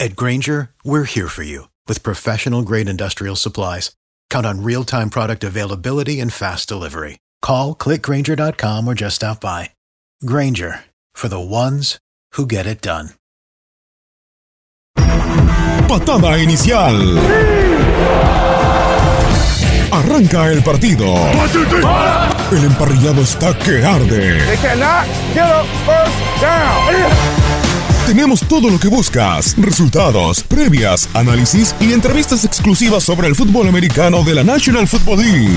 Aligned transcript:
At 0.00 0.14
Granger, 0.14 0.70
we're 0.84 1.02
here 1.02 1.26
for 1.26 1.42
you 1.42 1.68
with 1.88 2.04
professional 2.04 2.62
grade 2.62 2.88
industrial 2.88 3.34
supplies. 3.34 3.90
Count 4.30 4.46
on 4.46 4.62
real 4.62 4.84
time 4.84 5.10
product 5.10 5.42
availability 5.42 6.20
and 6.20 6.32
fast 6.32 6.68
delivery. 6.68 7.18
Call 7.42 7.74
clickgranger.com 7.74 8.86
or 8.86 8.94
just 8.94 9.16
stop 9.16 9.40
by. 9.40 9.70
Granger 10.24 10.84
for 11.14 11.26
the 11.26 11.40
ones 11.40 11.98
who 12.32 12.46
get 12.46 12.64
it 12.64 12.80
done. 12.80 13.10
Patada 15.88 16.38
inicial. 16.38 17.18
Arranca 19.90 20.52
el 20.52 20.62
partido. 20.62 21.16
El 22.52 22.64
emparrillado 22.64 23.22
está 23.22 23.52
que 23.58 23.84
arde. 23.84 24.38
Tenemos 28.08 28.40
todo 28.40 28.70
lo 28.70 28.80
que 28.80 28.88
buscas, 28.88 29.54
resultados, 29.58 30.42
previas, 30.42 31.10
análisis 31.12 31.74
y 31.78 31.92
entrevistas 31.92 32.42
exclusivas 32.42 33.04
sobre 33.04 33.28
el 33.28 33.36
fútbol 33.36 33.68
americano 33.68 34.24
de 34.24 34.34
la 34.34 34.42
National 34.42 34.88
Football 34.88 35.18
League. 35.18 35.54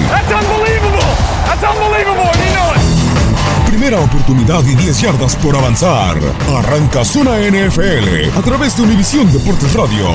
Primera 3.68 4.02
oportunidad 4.02 4.66
y 4.66 4.76
10 4.76 5.02
yardas 5.02 5.38
por 5.38 5.56
avanzar. 5.56 6.18
Arranca 6.54 7.06
Zona 7.06 7.38
NFL 7.38 8.38
a 8.38 8.42
través 8.42 8.76
de 8.76 8.84
Univisión 8.84 9.32
Deportes 9.32 9.72
Radio. 9.74 10.10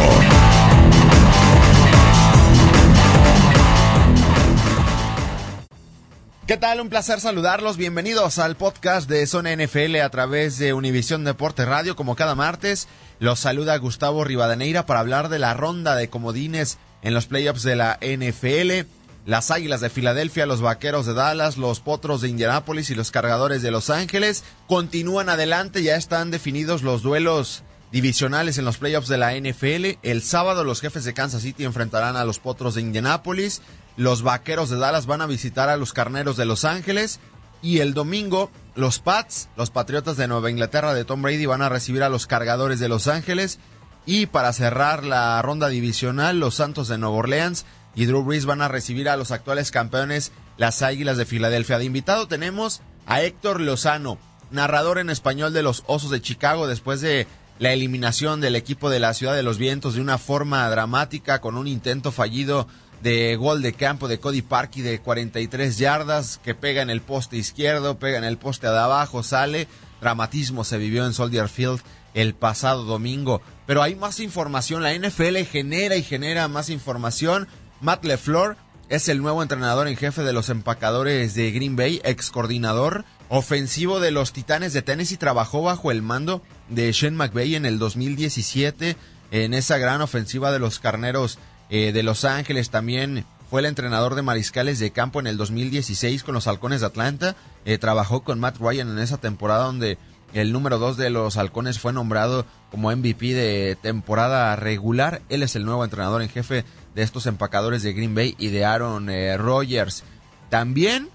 ¿Qué 6.47 6.57
tal? 6.57 6.81
Un 6.81 6.89
placer 6.89 7.21
saludarlos. 7.21 7.77
Bienvenidos 7.77 8.39
al 8.39 8.57
podcast 8.57 9.11
de 9.11 9.27
Zona 9.27 9.57
NFL 9.57 9.97
a 9.97 10.11
través 10.11 10.59
de 10.59 10.75
Univisión 10.75 11.25
Deportes 11.25 11.67
Radio. 11.67 11.97
Como 11.97 12.15
cada 12.15 12.37
martes, 12.37 12.87
los 13.19 13.41
saluda 13.41 13.77
Gustavo 13.79 14.23
Rivadeneira 14.23 14.87
para 14.87 15.01
hablar 15.01 15.29
de 15.29 15.41
la 15.41 15.55
ronda 15.55 15.97
de 15.97 16.09
comodines 16.09 16.79
en 17.03 17.15
los 17.15 17.27
playoffs 17.27 17.65
de 17.65 17.75
la 17.75 17.99
NFL. 18.01 18.87
Las 19.27 19.51
Águilas 19.51 19.81
de 19.81 19.91
Filadelfia, 19.91 20.47
los 20.47 20.61
Vaqueros 20.61 21.05
de 21.05 21.15
Dallas, 21.15 21.57
los 21.57 21.81
Potros 21.81 22.21
de 22.21 22.29
Indianápolis 22.29 22.91
y 22.91 22.95
los 22.95 23.11
Cargadores 23.11 23.61
de 23.63 23.73
Los 23.73 23.91
Ángeles 23.91 24.45
continúan 24.69 25.28
adelante. 25.28 25.83
Ya 25.83 25.97
están 25.97 26.31
definidos 26.31 26.84
los 26.84 27.03
duelos 27.03 27.65
divisionales 27.91 28.57
en 28.59 28.65
los 28.65 28.78
playoffs 28.78 29.09
de 29.09 29.19
la 29.19 29.34
NFL. 29.34 29.99
El 30.05 30.23
sábado 30.23 30.63
los 30.63 30.81
jefes 30.81 31.03
de 31.03 31.13
Kansas 31.13 31.43
City 31.43 31.65
enfrentarán 31.65 32.15
a 32.17 32.25
los 32.25 32.39
Potros 32.39 32.77
de 32.77 32.83
Indianápolis. 32.83 33.63
Los 33.97 34.23
Vaqueros 34.23 34.71
de 34.71 34.77
Dallas 34.77 35.07
van 35.07 35.23
a 35.23 35.27
visitar 35.27 35.69
a 35.69 35.77
los 35.77 35.93
Carneros 35.93 36.37
de 36.37 36.45
Los 36.45 36.65
Ángeles. 36.65 37.21
Y 37.62 37.79
el 37.79 37.95
domingo, 37.95 38.51
los 38.75 38.99
Pats, 38.99 39.49
los 39.57 39.71
Patriotas 39.71 40.17
de 40.17 40.29
Nueva 40.29 40.51
Inglaterra 40.51 40.95
de 40.95 41.05
Tom 41.05 41.23
Brady, 41.23 41.47
van 41.47 41.62
a 41.62 41.69
recibir 41.69 42.03
a 42.03 42.09
los 42.09 42.27
Cargadores 42.27 42.81
de 42.81 42.89
Los 42.89 43.09
Ángeles. 43.09 43.59
Y 44.05 44.27
para 44.27 44.53
cerrar 44.53 45.05
la 45.05 45.41
ronda 45.43 45.69
divisional, 45.69 46.39
los 46.39 46.57
Santos 46.57 46.89
de 46.89 46.99
Nueva 46.99 47.17
Orleans 47.17 47.65
y 47.97 48.05
Drew 48.05 48.23
Brees 48.23 48.45
van 48.45 48.61
a 48.61 48.69
recibir 48.69 49.09
a 49.09 49.17
los 49.17 49.33
actuales 49.33 49.71
campeones, 49.71 50.31
las 50.59 50.83
Águilas 50.83 51.17
de 51.17 51.25
Filadelfia. 51.25 51.78
De 51.78 51.87
invitado 51.87 52.28
tenemos 52.28 52.83
a 53.07 53.23
Héctor 53.23 53.61
Lozano, 53.61 54.19
narrador 54.51 54.99
en 54.99 55.11
español 55.11 55.53
de 55.53 55.63
los 55.63 55.83
Osos 55.87 56.11
de 56.11 56.21
Chicago 56.21 56.67
después 56.67 57.01
de 57.01 57.27
la 57.59 57.73
eliminación 57.73 58.43
del 58.43 58.55
equipo 58.55 58.91
de 58.91 59.01
la 59.01 59.15
Ciudad 59.15 59.34
de 59.34 59.43
los 59.43 59.57
Vientos 59.57 59.95
de 59.95 60.03
una 60.03 60.19
forma 60.19 60.69
dramática 60.69 61.41
con 61.41 61.57
un 61.57 61.67
intento 61.67 62.13
fallido 62.13 62.69
de 63.03 63.37
gol 63.37 63.62
de 63.62 63.73
campo 63.73 64.09
de 64.09 64.19
Cody 64.19 64.43
Parkey 64.43 64.83
de 64.83 65.01
43 65.01 65.79
yardas 65.79 66.41
que 66.43 66.55
pega 66.55 66.83
en 66.83 66.91
el 66.91 67.01
poste 67.01 67.37
izquierdo, 67.37 67.99
pega 67.99 68.19
en 68.19 68.25
el 68.25 68.39
poste 68.39 68.67
de 68.67 68.79
abajo, 68.79 69.23
sale. 69.23 69.69
Dramatismo 70.01 70.65
se 70.65 70.79
vivió 70.79 71.07
en 71.07 71.15
Soldier 71.15 71.49
Field 71.49 71.81
el 72.15 72.34
pasado 72.34 72.84
domingo. 72.84 73.43
Pero 73.67 73.83
hay 73.83 73.95
más 73.95 74.21
información, 74.21 74.83
la 74.83 74.95
NFL 74.95 75.37
genera 75.51 75.97
y 75.97 76.03
genera 76.03 76.49
más 76.49 76.71
información. 76.71 77.49
Matt 77.81 78.05
LeFleur 78.05 78.57
es 78.89 79.09
el 79.09 79.21
nuevo 79.21 79.43
entrenador 79.43 79.89
en 79.89 79.97
jefe 79.97 80.22
de 80.22 80.33
los 80.33 80.48
empacadores 80.48 81.34
de 81.34 81.51
Green 81.51 81.77
Bay, 81.77 82.01
ex 82.04 82.31
coordinador 82.31 83.04
ofensivo 83.28 84.01
de 84.01 84.10
los 84.10 84.33
Titanes 84.33 84.72
de 84.72 84.83
Tennessee, 84.83 85.16
trabajó 85.16 85.63
bajo 85.63 85.91
el 85.91 86.03
mando 86.03 86.43
de 86.69 86.93
Shane 86.93 87.16
McVay 87.16 87.57
en 87.57 87.66
el 87.66 87.78
2017 87.78 88.97
en 89.33 89.54
esa 89.54 89.78
gran 89.78 90.01
ofensiva 90.01 90.53
de 90.53 90.59
los 90.59 90.78
Carneros 90.78 91.39
eh, 91.71 91.92
de 91.92 92.03
Los 92.03 92.24
Ángeles. 92.24 92.71
También 92.71 93.24
fue 93.51 93.60
el 93.60 93.66
entrenador 93.66 94.15
de 94.15 94.22
mariscales 94.22 94.78
de 94.78 94.91
campo 94.91 95.21
en 95.21 95.27
el 95.27 95.36
2016 95.36 96.22
con 96.22 96.34
los 96.34 96.47
Halcones 96.47 96.80
de 96.80 96.86
Atlanta. 96.86 97.36
Eh, 97.65 97.78
trabajó 97.78 98.22
con 98.22 98.41
Matt 98.41 98.59
Ryan 98.59 98.89
en 98.91 98.98
esa 98.98 99.18
temporada 99.18 99.65
donde 99.65 99.98
el 100.33 100.53
número 100.53 100.78
2 100.78 100.97
de 100.97 101.10
los 101.10 101.36
Halcones 101.36 101.78
fue 101.78 101.92
nombrado 101.92 102.47
como 102.71 102.95
MVP 102.95 103.34
de 103.34 103.77
temporada 103.80 104.54
regular. 104.57 105.22
Él 105.28 105.42
es 105.42 105.57
el 105.57 105.65
nuevo 105.65 105.84
entrenador 105.84 106.22
en 106.22 106.28
jefe 106.28 106.65
de 106.95 107.03
estos 107.03 107.27
empacadores 107.27 107.83
de 107.83 107.92
Green 107.92 108.15
Bay 108.15 108.34
y 108.39 108.48
de 108.48 108.65
Aaron 108.65 109.09
eh, 109.10 109.36
Rodgers. 109.36 110.04
También 110.51 111.09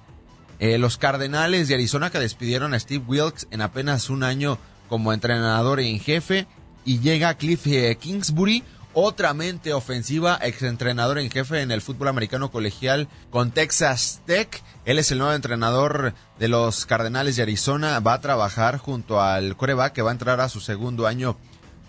los 0.59 0.99
Cardenales 0.99 1.67
de 1.67 1.73
Arizona 1.73 2.11
que 2.11 2.19
despidieron 2.19 2.75
a 2.75 2.79
Steve 2.79 3.03
Wilkes 3.07 3.47
en 3.49 3.61
apenas 3.61 4.11
un 4.11 4.21
año 4.21 4.59
como 4.89 5.11
entrenador 5.11 5.79
en 5.79 5.99
jefe 5.99 6.45
y 6.85 6.99
llega 6.99 7.33
Cliff 7.33 7.65
Kingsbury, 7.99 8.63
otra 8.93 9.33
mente 9.33 9.73
ofensiva, 9.73 10.37
exentrenador 10.41 11.17
en 11.17 11.29
jefe 11.29 11.61
en 11.61 11.71
el 11.71 11.81
fútbol 11.81 12.09
americano 12.09 12.51
colegial 12.51 13.07
con 13.29 13.51
Texas 13.51 14.21
Tech. 14.25 14.61
Él 14.85 14.99
es 14.99 15.11
el 15.11 15.19
nuevo 15.19 15.33
entrenador 15.33 16.13
de 16.39 16.47
los 16.47 16.85
Cardenales 16.85 17.35
de 17.35 17.43
Arizona. 17.43 17.99
Va 17.99 18.13
a 18.13 18.21
trabajar 18.21 18.77
junto 18.77 19.21
al 19.21 19.55
coreback 19.55 19.93
que 19.93 20.01
va 20.01 20.11
a 20.11 20.13
entrar 20.13 20.41
a 20.41 20.49
su 20.49 20.59
segundo 20.59 21.07
año, 21.07 21.37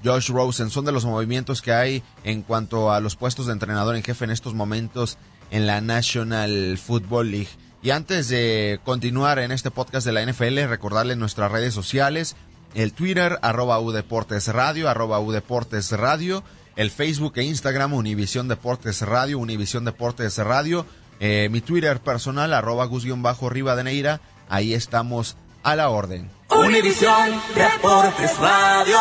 Josh 0.05 0.31
Rosen. 0.31 0.71
Son 0.71 0.85
de 0.85 0.93
los 0.93 1.05
movimientos 1.05 1.63
que 1.63 1.73
hay 1.73 2.03
en 2.25 2.43
cuanto 2.43 2.93
a 2.93 3.01
los 3.01 3.17
puestos 3.17 3.47
de 3.47 3.53
entrenador 3.53 3.97
en 3.97 4.03
jefe 4.03 4.25
en 4.25 4.31
estos 4.31 4.55
momentos 4.55 5.19
en 5.51 5.67
la 5.67 5.81
National 5.81 6.79
Football 6.79 7.31
League. 7.31 7.51
Y 7.83 7.91
antes 7.91 8.29
de 8.29 8.79
continuar 8.85 9.41
en 9.41 9.51
este 9.51 9.73
podcast 9.73 10.07
de 10.07 10.13
la 10.13 10.25
NFL, 10.25 10.69
recordarle 10.69 11.17
nuestras 11.17 11.51
redes 11.51 11.75
sociales, 11.75 12.37
el 12.75 12.93
Twitter, 12.93 13.39
arroba 13.43 13.81
Deportes 13.93 14.49
Radio, 14.49 14.89
arroba 14.89 15.21
Deportes 15.33 15.91
Radio, 15.93 16.45
el 16.77 16.91
Facebook 16.91 17.35
e 17.37 17.45
Instagram 17.45 17.93
Univisión 17.93 18.49
Deportes 18.49 19.03
Radio, 19.03 19.39
Univisión 19.39 19.85
Deportes 19.85 20.39
Radio, 20.39 20.87
eh, 21.21 21.49
mi 21.51 21.61
Twitter 21.61 22.01
personal 22.01 22.53
arroba 22.53 22.87
Gus-Rivadeneira, 22.87 24.21
ahí 24.49 24.75
estamos 24.75 25.37
a 25.63 25.77
la 25.77 25.89
orden. 25.91 26.31
Univisión 26.51 27.41
Deportes 27.55 28.39
Radio. 28.39 28.99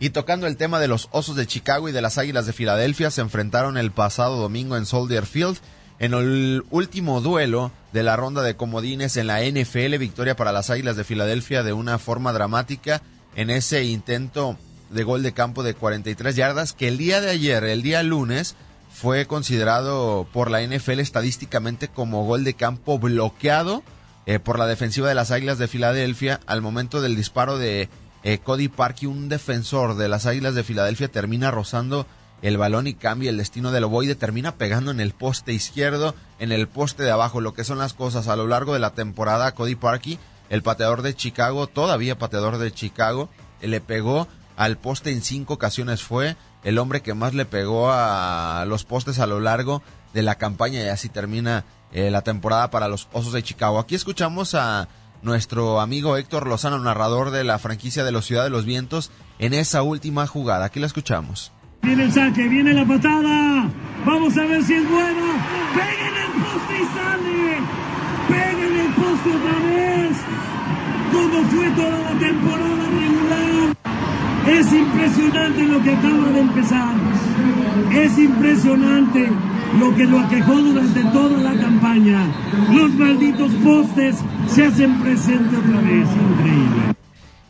Y 0.00 0.10
tocando 0.10 0.48
el 0.48 0.56
tema 0.56 0.80
de 0.80 0.88
los 0.88 1.08
Osos 1.12 1.36
de 1.36 1.46
Chicago 1.46 1.88
y 1.88 1.92
de 1.92 2.02
las 2.02 2.18
Águilas 2.18 2.44
de 2.44 2.52
Filadelfia, 2.52 3.12
se 3.12 3.20
enfrentaron 3.20 3.76
el 3.76 3.92
pasado 3.92 4.36
domingo 4.36 4.76
en 4.76 4.84
Soldier 4.84 5.26
Field 5.26 5.58
en 6.00 6.14
el 6.14 6.64
último 6.70 7.20
duelo 7.20 7.70
de 7.92 8.02
la 8.02 8.16
ronda 8.16 8.42
de 8.42 8.56
comodines 8.56 9.16
en 9.16 9.28
la 9.28 9.42
NFL, 9.42 9.96
victoria 9.98 10.34
para 10.34 10.50
las 10.50 10.70
Águilas 10.70 10.96
de 10.96 11.04
Filadelfia 11.04 11.62
de 11.62 11.72
una 11.72 12.00
forma 12.00 12.32
dramática 12.32 13.00
en 13.34 13.50
ese 13.50 13.84
intento 13.84 14.56
de 14.90 15.04
gol 15.04 15.22
de 15.22 15.32
campo 15.32 15.62
de 15.62 15.74
43 15.74 16.36
yardas 16.36 16.72
que 16.72 16.88
el 16.88 16.98
día 16.98 17.20
de 17.20 17.30
ayer, 17.30 17.64
el 17.64 17.82
día 17.82 18.02
lunes, 18.02 18.56
fue 18.92 19.26
considerado 19.26 20.26
por 20.32 20.50
la 20.50 20.62
NFL 20.62 21.00
estadísticamente 21.00 21.88
como 21.88 22.24
gol 22.24 22.44
de 22.44 22.54
campo 22.54 22.98
bloqueado 22.98 23.82
eh, 24.26 24.38
por 24.38 24.58
la 24.58 24.66
defensiva 24.66 25.08
de 25.08 25.14
las 25.14 25.30
Águilas 25.30 25.58
de 25.58 25.66
Filadelfia 25.66 26.40
al 26.46 26.62
momento 26.62 27.00
del 27.00 27.16
disparo 27.16 27.58
de 27.58 27.88
eh, 28.22 28.38
Cody 28.38 28.68
Parkey, 28.68 29.08
un 29.08 29.28
defensor 29.28 29.96
de 29.96 30.08
las 30.08 30.26
Águilas 30.26 30.54
de 30.54 30.62
Filadelfia, 30.62 31.08
termina 31.08 31.50
rozando 31.50 32.06
el 32.42 32.58
balón 32.58 32.86
y 32.86 32.94
cambia 32.94 33.30
el 33.30 33.38
destino 33.38 33.72
del 33.72 33.84
ovoide, 33.84 34.14
termina 34.14 34.56
pegando 34.56 34.90
en 34.90 35.00
el 35.00 35.12
poste 35.12 35.52
izquierdo, 35.52 36.14
en 36.38 36.52
el 36.52 36.68
poste 36.68 37.02
de 37.02 37.10
abajo, 37.10 37.40
lo 37.40 37.54
que 37.54 37.64
son 37.64 37.78
las 37.78 37.94
cosas 37.94 38.28
a 38.28 38.36
lo 38.36 38.46
largo 38.46 38.74
de 38.74 38.80
la 38.80 38.90
temporada. 38.90 39.52
Cody 39.54 39.74
Parkey, 39.74 40.18
el 40.52 40.62
pateador 40.62 41.00
de 41.00 41.16
Chicago, 41.16 41.66
todavía 41.66 42.18
pateador 42.18 42.58
de 42.58 42.70
Chicago, 42.70 43.30
le 43.62 43.80
pegó 43.80 44.28
al 44.54 44.76
poste 44.76 45.10
en 45.10 45.22
cinco 45.22 45.54
ocasiones, 45.54 46.02
fue 46.02 46.36
el 46.62 46.76
hombre 46.76 47.00
que 47.00 47.14
más 47.14 47.32
le 47.32 47.46
pegó 47.46 47.90
a 47.90 48.62
los 48.68 48.84
postes 48.84 49.18
a 49.18 49.26
lo 49.26 49.40
largo 49.40 49.82
de 50.12 50.20
la 50.20 50.34
campaña 50.34 50.82
y 50.82 50.88
así 50.88 51.08
termina 51.08 51.64
eh, 51.90 52.10
la 52.10 52.20
temporada 52.20 52.70
para 52.70 52.86
los 52.88 53.08
Osos 53.14 53.32
de 53.32 53.42
Chicago. 53.42 53.78
Aquí 53.78 53.94
escuchamos 53.94 54.54
a 54.54 54.88
nuestro 55.22 55.80
amigo 55.80 56.18
Héctor 56.18 56.46
Lozano, 56.46 56.78
narrador 56.78 57.30
de 57.30 57.44
la 57.44 57.58
franquicia 57.58 58.04
de 58.04 58.12
los 58.12 58.26
Ciudad 58.26 58.44
de 58.44 58.50
los 58.50 58.66
Vientos, 58.66 59.10
en 59.38 59.54
esa 59.54 59.82
última 59.82 60.26
jugada. 60.26 60.66
Aquí 60.66 60.80
la 60.80 60.86
escuchamos. 60.86 61.50
Viene 61.80 62.04
el 62.04 62.12
saque, 62.12 62.46
viene 62.46 62.74
la 62.74 62.84
patada. 62.84 63.70
Vamos 64.04 64.36
a 64.36 64.44
ver 64.44 64.62
si 64.64 64.74
es 64.74 64.86
buena. 64.86 65.46
Pega 65.72 66.08
en 66.08 66.16
el 66.16 66.42
poste 66.42 66.74
y 66.74 66.84
sale. 66.94 67.58
Pega 68.28 68.66
en 68.66 68.80
el 68.80 68.92
poste 68.92 69.30
otra. 69.30 69.71
Como 71.12 71.44
fue 71.44 71.70
toda 71.70 71.98
la 71.98 72.18
temporada 72.18 72.88
regular. 72.88 73.76
Es 74.48 74.72
impresionante 74.72 75.62
lo 75.62 75.82
que 75.82 75.92
acaba 75.92 76.28
de 76.30 76.40
empezar. 76.40 76.94
Es 77.92 78.18
impresionante 78.18 79.30
lo 79.78 79.94
que 79.94 80.04
lo 80.04 80.20
aquejó 80.20 80.54
durante 80.54 81.04
toda 81.04 81.38
la 81.38 81.60
campaña. 81.60 82.26
Los 82.70 82.90
malditos 82.94 83.52
postes 83.64 84.16
se 84.48 84.66
hacen 84.66 85.00
presentes 85.00 85.58
otra 85.58 85.80
vez. 85.80 86.08
Increíble. 86.30 86.94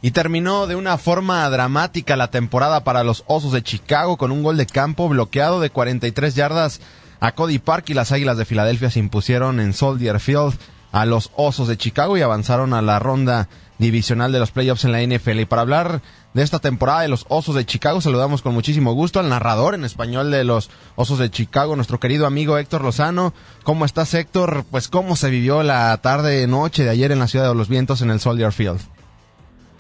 Y 0.03 0.11
terminó 0.11 0.67
de 0.67 0.75
una 0.75 0.99
forma 0.99 1.49
dramática 1.49 2.17
la 2.17 2.31
temporada 2.31 2.83
para 2.83 3.05
los 3.05 3.23
Osos 3.29 3.53
de 3.53 3.63
Chicago 3.63 4.17
con 4.17 4.33
un 4.33 4.43
gol 4.43 4.57
de 4.57 4.67
campo 4.67 5.09
bloqueado 5.09 5.61
de 5.61 5.71
43 5.71 6.35
yardas 6.35 6.81
a 7.21 7.33
Cody 7.33 7.61
Park 7.61 7.85
y 7.89 7.95
las 7.95 8.11
Águilas 8.11 8.37
de 8.37 8.45
Filadelfia 8.45 8.91
se 8.91 8.99
impusieron 8.99 9.61
en 9.61 9.73
Soldier 9.73 10.19
Field 10.19 10.59
a 10.93 11.07
los 11.07 11.31
Osos 11.35 11.69
de 11.69 11.77
Chicago 11.77 12.17
y 12.17 12.23
avanzaron 12.23 12.75
a 12.75 12.83
la 12.83 12.99
ronda 12.99 13.49
divisional 13.79 14.31
de 14.31 14.39
los 14.39 14.53
playoffs 14.53 14.85
en 14.85 14.93
la 14.93 15.03
NFL. 15.03 15.41
Y 15.41 15.45
para 15.47 15.63
hablar 15.63 16.01
de 16.35 16.43
esta 16.43 16.61
temporada 16.61 17.01
de 17.01 17.09
los 17.09 17.27
Osos 17.29 17.55
de 17.55 17.67
Chicago, 17.67 18.01
saludamos 18.01 18.43
con 18.43 18.55
muchísimo 18.55 18.93
gusto 18.93 19.19
al 19.19 19.29
narrador 19.29 19.75
en 19.75 19.85
español 19.85 20.31
de 20.31 20.45
los 20.45 20.71
Osos 20.95 21.19
de 21.19 21.31
Chicago, 21.31 21.75
nuestro 21.75 21.99
querido 21.99 22.27
amigo 22.27 22.59
Héctor 22.59 22.83
Lozano. 22.83 23.33
¿Cómo 23.65 23.85
estás, 23.85 24.15
Héctor? 24.15 24.65
Pues, 24.71 24.89
¿cómo 24.89 25.17
se 25.17 25.31
vivió 25.31 25.63
la 25.63 25.97
tarde, 25.99 26.47
noche 26.47 26.85
de 26.85 26.91
ayer 26.91 27.11
en 27.11 27.19
la 27.19 27.29
Ciudad 27.29 27.49
de 27.49 27.55
los 27.55 27.69
Vientos 27.69 28.03
en 28.03 28.11
el 28.11 28.21
Soldier 28.21 28.53
Field? 28.53 28.81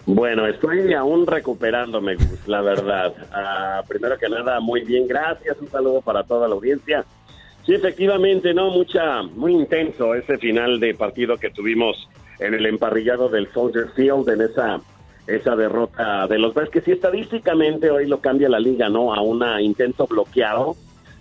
Bueno, 0.04 0.48
estoy 0.48 0.92
aún 0.94 1.26
recuperándome, 1.26 2.16
la 2.46 2.60
verdad. 2.60 3.14
Ah, 3.32 3.82
primero 3.86 4.18
que 4.18 4.28
nada, 4.28 4.58
muy 4.58 4.82
bien, 4.82 5.06
gracias. 5.06 5.56
Un 5.60 5.70
saludo 5.70 6.00
para 6.00 6.24
toda 6.24 6.48
la 6.48 6.54
audiencia. 6.54 7.04
Sí, 7.64 7.74
efectivamente, 7.74 8.52
no, 8.54 8.70
mucha, 8.70 9.22
muy 9.22 9.52
intenso 9.52 10.14
ese 10.14 10.36
final 10.38 10.80
de 10.80 10.94
partido 10.94 11.36
que 11.36 11.50
tuvimos 11.50 12.08
en 12.40 12.54
el 12.54 12.66
emparrillado 12.66 13.28
del 13.28 13.52
Soldier 13.52 13.88
Field, 13.94 14.28
en 14.30 14.40
esa, 14.40 14.80
esa 15.28 15.54
derrota 15.54 16.26
de 16.26 16.38
los 16.38 16.54
Bears, 16.54 16.70
que 16.70 16.80
sí 16.80 16.90
estadísticamente 16.90 17.90
hoy 17.90 18.08
lo 18.08 18.20
cambia 18.20 18.48
la 18.48 18.58
liga, 18.58 18.88
¿no? 18.88 19.14
A 19.14 19.20
un 19.20 19.44
intento 19.60 20.08
bloqueado, 20.08 20.74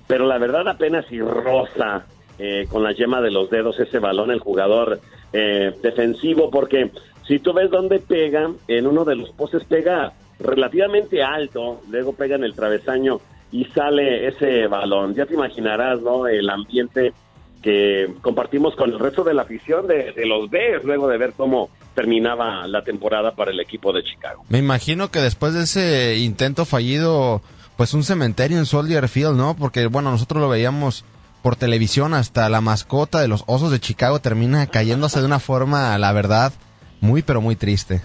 pero 0.07 0.25
la 0.25 0.39
verdad 0.39 0.67
apenas 0.67 1.05
y 1.11 1.21
rosa 1.21 2.07
eh, 2.39 2.65
con 2.69 2.81
la 2.81 2.91
yema 2.91 3.21
de 3.21 3.29
los 3.29 3.51
dedos 3.51 3.79
ese 3.79 3.99
balón 3.99 4.31
el 4.31 4.39
jugador 4.39 4.99
eh, 5.31 5.75
defensivo, 5.83 6.49
porque 6.49 6.89
si 7.27 7.37
tú 7.37 7.53
ves 7.53 7.69
dónde 7.69 7.99
pega, 7.99 8.51
en 8.67 8.87
uno 8.87 9.05
de 9.05 9.15
los 9.15 9.29
postes 9.29 9.63
pega 9.65 10.13
relativamente 10.39 11.21
alto, 11.21 11.81
luego 11.89 12.13
pega 12.13 12.35
en 12.35 12.43
el 12.43 12.55
travesaño 12.55 13.21
y 13.51 13.65
sale 13.65 14.27
ese 14.27 14.67
balón. 14.67 15.13
Ya 15.13 15.25
te 15.25 15.33
imaginarás, 15.33 16.01
¿no? 16.01 16.27
El 16.27 16.49
ambiente 16.49 17.13
que 17.61 18.13
compartimos 18.21 18.75
con 18.75 18.91
el 18.91 18.99
resto 18.99 19.23
de 19.23 19.33
la 19.33 19.43
afición 19.43 19.87
de, 19.87 20.13
los 20.25 20.49
Bears 20.49 20.83
luego 20.83 21.07
de 21.07 21.17
ver 21.17 21.33
cómo 21.37 21.69
terminaba 21.93 22.67
la 22.67 22.83
temporada 22.83 23.35
para 23.35 23.51
el 23.51 23.59
equipo 23.59 23.93
de 23.93 24.03
Chicago. 24.03 24.43
Me 24.49 24.57
imagino 24.57 25.11
que 25.11 25.19
después 25.19 25.53
de 25.53 25.63
ese 25.63 26.17
intento 26.17 26.65
fallido, 26.65 27.41
pues 27.77 27.93
un 27.93 28.03
cementerio 28.03 28.57
en 28.57 28.65
Soldier 28.65 29.07
Field, 29.07 29.35
¿no? 29.35 29.55
Porque 29.55 29.85
bueno, 29.87 30.11
nosotros 30.11 30.41
lo 30.41 30.49
veíamos 30.49 31.05
por 31.43 31.55
televisión, 31.55 32.13
hasta 32.13 32.49
la 32.49 32.61
mascota 32.61 33.19
de 33.19 33.27
los 33.27 33.43
Osos 33.47 33.71
de 33.71 33.79
Chicago 33.79 34.19
termina 34.19 34.67
cayéndose 34.67 35.19
de 35.19 35.25
una 35.25 35.39
forma, 35.39 35.97
la 35.97 36.13
verdad, 36.13 36.53
muy 36.99 37.21
pero 37.21 37.41
muy 37.41 37.55
triste. 37.55 38.01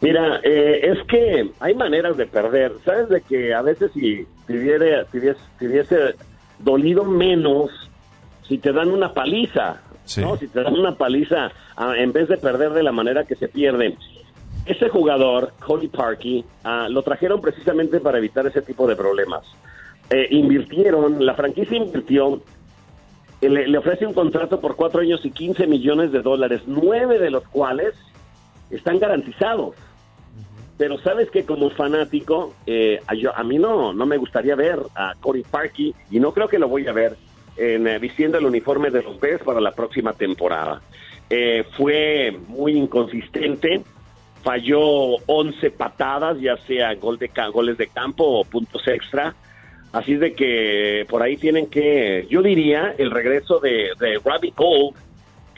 Mira, 0.00 0.40
eh, 0.44 0.80
es 0.82 1.06
que 1.06 1.50
hay 1.58 1.74
maneras 1.74 2.16
de 2.16 2.26
perder. 2.26 2.72
Sabes 2.84 3.08
de 3.08 3.20
que 3.20 3.52
a 3.52 3.62
veces 3.62 3.90
si 3.92 4.26
te 4.46 4.54
hubiese 4.54 6.14
dolido 6.60 7.04
menos 7.04 7.70
si 8.48 8.58
te 8.58 8.72
dan 8.72 8.90
una 8.90 9.12
paliza, 9.12 9.82
¿no? 10.16 10.36
Si 10.38 10.48
te 10.48 10.62
dan 10.62 10.74
una 10.74 10.96
paliza 10.96 11.52
ah, 11.76 11.94
en 11.96 12.12
vez 12.12 12.28
de 12.28 12.38
perder 12.38 12.72
de 12.72 12.82
la 12.82 12.92
manera 12.92 13.24
que 13.24 13.36
se 13.36 13.48
pierde. 13.48 13.96
Ese 14.64 14.88
jugador, 14.88 15.52
Cody 15.64 15.88
Parkey, 15.88 16.44
ah, 16.64 16.88
lo 16.88 17.02
trajeron 17.02 17.40
precisamente 17.40 18.00
para 18.00 18.18
evitar 18.18 18.46
ese 18.46 18.62
tipo 18.62 18.86
de 18.86 18.96
problemas. 18.96 19.44
Eh, 20.10 20.28
invirtieron, 20.30 21.24
la 21.24 21.34
franquicia 21.34 21.76
invirtió, 21.76 22.40
eh, 23.42 23.48
le, 23.50 23.76
ofrece 23.76 24.06
un 24.06 24.14
contrato 24.14 24.60
por 24.60 24.76
cuatro 24.76 25.02
años 25.02 25.20
y 25.24 25.30
15 25.30 25.66
millones 25.66 26.10
de 26.10 26.22
dólares, 26.22 26.62
nueve 26.66 27.18
de 27.18 27.30
los 27.30 27.46
cuales 27.48 27.94
están 28.70 28.98
garantizados. 28.98 29.74
Pero 30.78 30.96
sabes 31.00 31.28
que 31.30 31.44
como 31.44 31.70
fanático, 31.70 32.54
eh, 32.64 33.00
a, 33.06 33.42
mí 33.42 33.58
no, 33.58 33.92
no 33.92 34.06
me 34.06 34.16
gustaría 34.16 34.54
ver 34.54 34.78
a 34.94 35.14
Cody 35.20 35.42
Parkey 35.42 35.92
y 36.10 36.20
no 36.20 36.32
creo 36.32 36.46
que 36.46 36.58
lo 36.58 36.68
voy 36.68 36.86
a 36.86 36.92
ver 36.92 37.16
en, 37.56 37.88
eh, 37.88 37.98
vistiendo 37.98 38.38
el 38.38 38.46
uniforme 38.46 38.90
de 38.90 39.02
los 39.02 39.18
Bears 39.18 39.42
para 39.42 39.60
la 39.60 39.72
próxima 39.72 40.12
temporada. 40.12 40.80
Eh, 41.28 41.64
fue 41.76 42.38
muy 42.46 42.76
inconsistente, 42.76 43.82
falló 44.44 45.16
11 45.26 45.70
patadas, 45.72 46.40
ya 46.40 46.56
sea 46.58 46.94
gol 46.94 47.18
de, 47.18 47.28
goles 47.52 47.76
de 47.76 47.88
campo 47.88 48.24
o 48.24 48.44
puntos 48.44 48.86
extra. 48.86 49.34
Así 49.90 50.14
de 50.14 50.34
que 50.34 51.06
por 51.08 51.22
ahí 51.22 51.36
tienen 51.36 51.66
que, 51.66 52.26
yo 52.30 52.40
diría, 52.40 52.94
el 52.98 53.10
regreso 53.10 53.58
de, 53.58 53.90
de 53.98 54.20
Robbie 54.24 54.52
Gold, 54.54 54.94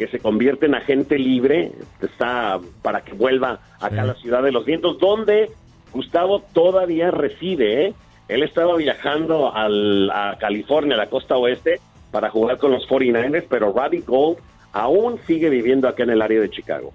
que 0.00 0.08
se 0.08 0.18
convierte 0.18 0.64
en 0.64 0.74
agente 0.74 1.18
libre, 1.18 1.72
está 2.00 2.58
para 2.80 3.02
que 3.02 3.12
vuelva 3.12 3.60
acá 3.78 4.00
a 4.00 4.06
la 4.06 4.14
ciudad 4.14 4.42
de 4.42 4.50
los 4.50 4.64
vientos, 4.64 4.98
donde 4.98 5.50
Gustavo 5.92 6.40
todavía 6.54 7.10
reside. 7.10 7.88
¿eh? 7.88 7.94
Él 8.26 8.42
estaba 8.42 8.76
viajando 8.76 9.54
al, 9.54 10.10
a 10.10 10.38
California, 10.40 10.94
a 10.94 10.96
la 10.96 11.10
costa 11.10 11.36
oeste, 11.36 11.80
para 12.10 12.30
jugar 12.30 12.56
con 12.56 12.70
los 12.72 12.88
49ers, 12.88 13.44
pero 13.50 13.74
Robbie 13.74 14.00
Gold 14.00 14.38
aún 14.72 15.20
sigue 15.26 15.50
viviendo 15.50 15.86
acá 15.86 16.04
en 16.04 16.10
el 16.10 16.22
área 16.22 16.40
de 16.40 16.48
Chicago. 16.48 16.94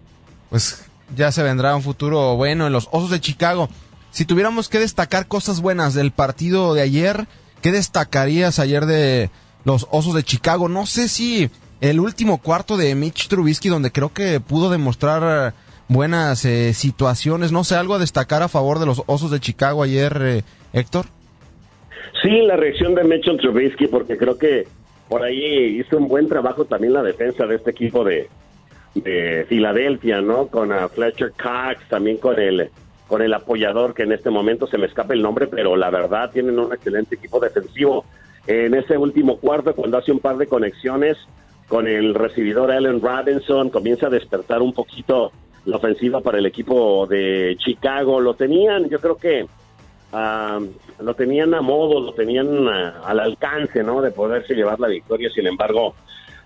Pues 0.49 0.89
ya 1.15 1.31
se 1.31 1.43
vendrá 1.43 1.75
un 1.75 1.83
futuro 1.83 2.35
bueno 2.37 2.65
en 2.65 2.73
los 2.73 2.89
Osos 2.91 3.11
de 3.11 3.21
Chicago. 3.21 3.69
Si 4.09 4.25
tuviéramos 4.25 4.67
que 4.67 4.79
destacar 4.79 5.27
cosas 5.27 5.61
buenas 5.61 5.93
del 5.93 6.09
partido 6.09 6.73
de 6.73 6.81
ayer, 6.81 7.27
¿qué 7.61 7.71
destacarías 7.71 8.57
ayer 8.57 8.87
de 8.87 9.29
los 9.63 9.85
Osos 9.91 10.15
de 10.15 10.23
Chicago? 10.23 10.69
No 10.69 10.87
sé 10.87 11.07
si 11.07 11.51
el 11.81 11.99
último 11.99 12.41
cuarto 12.41 12.77
de 12.77 12.93
Mitch 12.95 13.27
Trubisky, 13.27 13.69
donde 13.69 13.91
creo 13.91 14.13
que 14.13 14.39
pudo 14.39 14.69
demostrar 14.69 15.53
buenas 15.87 16.45
eh, 16.45 16.73
situaciones, 16.73 17.51
no 17.51 17.63
sé, 17.63 17.75
algo 17.75 17.95
a 17.95 17.99
destacar 17.99 18.41
a 18.41 18.47
favor 18.47 18.79
de 18.79 18.85
los 18.85 19.03
Osos 19.05 19.31
de 19.31 19.39
Chicago 19.39 19.83
ayer, 19.83 20.17
eh, 20.21 20.41
Héctor. 20.73 21.05
Sí, 22.21 22.41
la 22.41 22.55
reacción 22.55 22.95
de 22.95 23.03
Mitch 23.03 23.25
Trubisky, 23.39 23.87
porque 23.87 24.17
creo 24.17 24.37
que 24.37 24.67
por 25.09 25.23
ahí 25.23 25.79
hizo 25.79 25.97
un 25.97 26.07
buen 26.07 26.27
trabajo 26.27 26.65
también 26.65 26.93
la 26.93 27.03
defensa 27.03 27.45
de 27.45 27.55
este 27.55 27.71
equipo 27.71 28.03
de, 28.03 28.29
de 28.95 29.45
Filadelfia, 29.47 30.21
¿no? 30.21 30.47
Con 30.47 30.71
a 30.71 30.87
Fletcher 30.89 31.31
Cox, 31.31 31.87
también 31.89 32.17
con 32.17 32.39
el 32.39 32.69
con 33.07 33.21
el 33.21 33.35
apoyador 33.35 33.93
que 33.93 34.01
en 34.01 34.13
este 34.13 34.31
momento 34.31 34.65
se 34.65 34.79
me 34.79 34.87
escapa 34.87 35.13
el 35.13 35.21
nombre, 35.21 35.45
pero 35.45 35.75
la 35.75 35.91
verdad 35.91 36.31
tienen 36.31 36.57
un 36.57 36.73
excelente 36.73 37.13
equipo 37.13 37.39
defensivo. 37.39 38.03
En 38.47 38.73
ese 38.73 38.97
último 38.97 39.37
cuarto, 39.37 39.75
cuando 39.75 39.99
hace 39.99 40.11
un 40.11 40.19
par 40.19 40.37
de 40.37 40.47
conexiones 40.47 41.15
con 41.67 41.87
el 41.87 42.13
recibidor 42.13 42.71
Allen 42.71 43.01
Robinson, 43.01 43.69
comienza 43.69 44.07
a 44.07 44.09
despertar 44.09 44.61
un 44.61 44.73
poquito 44.73 45.31
la 45.65 45.77
ofensiva 45.77 46.21
para 46.21 46.37
el 46.37 46.45
equipo 46.45 47.07
de 47.07 47.55
Chicago. 47.57 48.19
Lo 48.19 48.35
tenían, 48.35 48.89
yo 48.89 48.99
creo 48.99 49.17
que 49.17 49.47
ah, 50.13 50.59
lo 50.99 51.13
tenían 51.15 51.53
a 51.53 51.61
modo, 51.61 51.99
lo 51.99 52.13
tenían 52.13 52.67
ah, 52.67 53.01
al 53.05 53.19
alcance, 53.19 53.83
¿no? 53.83 54.01
De 54.01 54.11
poderse 54.11 54.53
llevar 54.53 54.79
la 54.79 54.87
victoria. 54.87 55.29
Sin 55.33 55.47
embargo, 55.47 55.95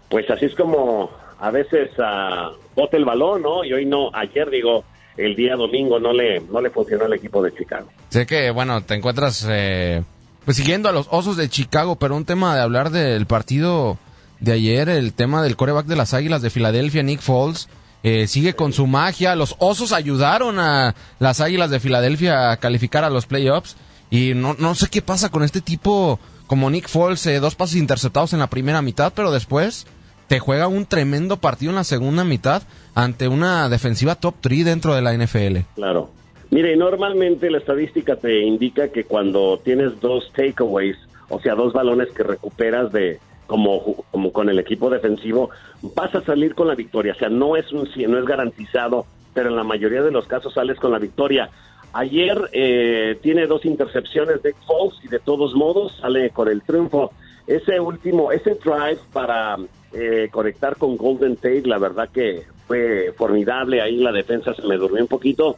pues 0.10 0.30
así 0.30 0.46
es 0.46 0.56
como 0.56 1.10
a 1.40 1.52
veces 1.52 1.92
uh, 1.98 2.56
bote 2.76 2.98
el 2.98 3.06
balón, 3.06 3.42
¿no? 3.42 3.64
Y 3.64 3.74
hoy 3.74 3.86
no, 3.86 4.10
ayer 4.14 4.50
digo, 4.50 4.84
el 5.18 5.36
día 5.36 5.56
domingo 5.56 6.00
no 6.00 6.14
le, 6.14 6.40
no 6.42 6.62
le 6.62 6.70
funcionó 6.70 7.06
al 7.06 7.14
equipo 7.14 7.42
de 7.44 7.54
Chicago. 7.54 7.90
Sé 8.10 8.26
que, 8.26 8.52
bueno, 8.52 8.82
te 8.84 8.96
encuentras 8.96 9.46
eh, 9.50 10.04
pues 10.46 10.58
siguiendo 10.58 10.90
a 10.90 10.92
los 10.92 11.08
Osos 11.12 11.38
de 11.38 11.50
Chicago, 11.50 11.98
pero 11.98 12.16
un 12.16 12.26
tema 12.26 12.56
de 12.56 12.62
hablar 12.62 12.90
del 12.90 13.26
partido 13.26 13.98
de 14.40 14.54
ayer, 14.54 14.90
el 14.90 15.14
tema 15.14 15.44
del 15.44 15.56
coreback 15.56 15.86
de 15.86 15.96
las 15.96 16.14
Águilas 16.14 16.42
de 16.42 16.50
Filadelfia, 16.50 17.04
Nick 17.04 17.22
Foles, 17.22 17.70
eh, 18.04 18.28
sigue 18.28 18.54
con 18.54 18.74
su 18.74 18.88
magia. 18.88 19.36
Los 19.36 19.56
Osos 19.60 19.92
ayudaron 19.92 20.60
a 20.60 20.96
las 21.20 21.42
Águilas 21.42 21.70
de 21.70 21.80
Filadelfia 21.80 22.52
a 22.52 22.58
calificar 22.58 23.04
a 23.04 23.10
los 23.10 23.26
playoffs. 23.26 23.76
Y 24.10 24.34
no, 24.34 24.56
no 24.58 24.76
sé 24.76 24.88
qué 24.90 25.02
pasa 25.02 25.30
con 25.30 25.44
este 25.44 25.62
tipo 25.62 26.20
como 26.48 26.70
Nick 26.70 26.88
Foles, 26.88 27.26
eh, 27.28 27.40
dos 27.40 27.56
pases 27.56 27.76
interceptados 27.76 28.34
en 28.34 28.40
la 28.40 28.48
primera 28.48 28.82
mitad, 28.82 29.14
pero 29.16 29.32
después 29.32 29.86
te 30.28 30.40
juega 30.40 30.68
un 30.68 30.86
tremendo 30.86 31.38
partido 31.38 31.72
en 31.72 31.76
la 31.76 31.84
segunda 31.84 32.24
mitad 32.24 32.64
ante 32.96 33.28
una 33.28 33.70
defensiva 33.70 34.16
top 34.16 34.36
3 34.42 34.66
dentro 34.66 34.96
de 34.96 35.02
la 35.02 35.14
NFL. 35.14 35.60
Claro. 35.76 36.10
Mire, 36.52 36.76
normalmente 36.76 37.52
la 37.52 37.60
estadística 37.60 38.16
te 38.16 38.42
indica 38.42 38.90
que 38.90 39.04
cuando 39.04 39.60
tienes 39.64 40.00
dos 40.00 40.32
takeaways, 40.36 40.98
o 41.30 41.40
sea, 41.40 41.54
dos 41.54 41.74
balones 41.74 42.10
que 42.10 42.24
recuperas 42.24 42.92
de 42.92 43.20
como, 43.50 44.06
como 44.12 44.32
con 44.32 44.48
el 44.48 44.60
equipo 44.60 44.90
defensivo, 44.92 45.50
vas 45.82 46.14
a 46.14 46.22
salir 46.22 46.54
con 46.54 46.68
la 46.68 46.76
victoria. 46.76 47.14
O 47.14 47.16
sea, 47.16 47.30
no 47.30 47.58
es 47.58 47.74
un 47.74 47.90
no 48.08 48.20
es 48.20 48.26
garantizado, 48.26 49.08
pero 49.34 49.50
en 49.50 49.56
la 49.56 49.64
mayoría 49.64 50.04
de 50.04 50.12
los 50.12 50.28
casos 50.28 50.54
sales 50.54 50.80
con 50.80 50.92
la 50.92 51.00
victoria. 51.00 51.50
Ayer 51.92 52.40
eh, 52.54 53.18
tiene 53.24 53.48
dos 53.48 53.66
intercepciones 53.66 54.44
de 54.44 54.54
Foles 54.68 55.00
y 55.04 55.08
de 55.08 55.18
todos 55.18 55.56
modos 55.56 55.98
sale 56.00 56.30
con 56.30 56.48
el 56.48 56.62
triunfo. 56.62 57.12
Ese 57.48 57.80
último, 57.80 58.32
ese 58.32 58.54
drive 58.54 59.00
para 59.12 59.58
eh, 59.94 60.30
conectar 60.32 60.78
con 60.78 60.96
Golden 60.96 61.36
Tate, 61.36 61.64
la 61.66 61.80
verdad 61.80 62.10
que 62.14 62.44
fue 62.68 63.12
formidable, 63.18 63.82
ahí 63.82 63.98
la 63.98 64.12
defensa 64.12 64.54
se 64.54 64.62
me 64.68 64.78
durmió 64.78 65.02
un 65.02 65.08
poquito, 65.08 65.58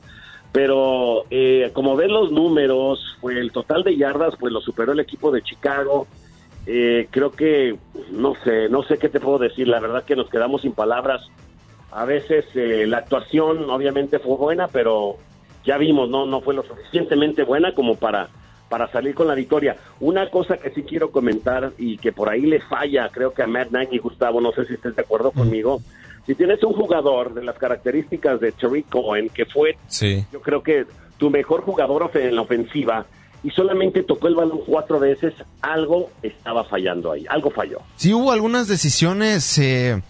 pero 0.53 1.25
eh, 1.29 1.69
como 1.73 1.97
ven 1.97 2.13
los 2.13 2.31
números, 2.31 3.17
pues 3.19 3.35
el 3.35 3.51
total 3.51 3.83
de 3.83 3.97
yardas 3.97 4.35
pues 4.39 4.53
lo 4.53 4.61
superó 4.61 4.93
el 4.93 5.01
equipo 5.01 5.29
de 5.31 5.41
Chicago, 5.41 6.07
eh, 6.65 7.07
creo 7.09 7.31
que, 7.31 7.75
no 8.11 8.35
sé, 8.43 8.69
no 8.69 8.83
sé 8.83 8.97
qué 8.97 9.09
te 9.09 9.19
puedo 9.19 9.39
decir, 9.39 9.67
la 9.67 9.79
verdad 9.79 10.03
que 10.03 10.15
nos 10.15 10.29
quedamos 10.29 10.61
sin 10.61 10.73
palabras, 10.73 11.21
a 11.91 12.05
veces 12.05 12.45
la 12.55 12.99
actuación 12.99 13.69
obviamente 13.69 14.19
fue 14.19 14.37
buena, 14.37 14.67
pero 14.67 15.17
ya 15.65 15.77
vimos, 15.77 16.09
no, 16.09 16.25
no 16.25 16.41
fue 16.41 16.53
lo 16.53 16.63
suficientemente 16.63 17.43
buena 17.43 17.73
como 17.73 17.95
para 17.95 18.29
para 18.71 18.89
salir 18.89 19.13
con 19.13 19.27
la 19.27 19.35
victoria. 19.35 19.75
Una 19.99 20.29
cosa 20.29 20.55
que 20.55 20.71
sí 20.71 20.83
quiero 20.83 21.11
comentar 21.11 21.73
y 21.77 21.97
que 21.97 22.13
por 22.13 22.29
ahí 22.29 22.43
le 22.43 22.61
falla, 22.61 23.09
creo 23.09 23.33
que 23.33 23.43
a 23.43 23.47
Matt 23.47 23.71
Nagy, 23.71 23.97
Gustavo, 23.97 24.39
no 24.39 24.53
sé 24.53 24.65
si 24.65 24.75
estés 24.75 24.95
de 24.95 25.01
acuerdo 25.01 25.31
conmigo. 25.31 25.81
Si 26.25 26.35
tienes 26.35 26.63
un 26.63 26.71
jugador 26.71 27.33
de 27.33 27.43
las 27.43 27.57
características 27.57 28.39
de 28.39 28.53
Terry 28.53 28.83
Cohen, 28.83 29.27
que 29.27 29.45
fue, 29.45 29.75
yo 30.31 30.39
creo 30.39 30.63
que 30.63 30.85
tu 31.17 31.29
mejor 31.29 31.63
jugador 31.63 32.09
en 32.13 32.33
la 32.33 32.43
ofensiva, 32.43 33.05
y 33.43 33.49
solamente 33.51 34.03
tocó 34.03 34.27
el 34.27 34.35
balón 34.35 34.59
cuatro 34.65 34.99
veces, 34.99 35.33
algo 35.61 36.11
estaba 36.21 36.63
fallando 36.63 37.11
ahí, 37.11 37.25
algo 37.29 37.49
falló. 37.51 37.79
Sí 37.95 38.13
hubo 38.13 38.31
algunas 38.31 38.67
decisiones 38.67 39.57
eh, 39.57 40.01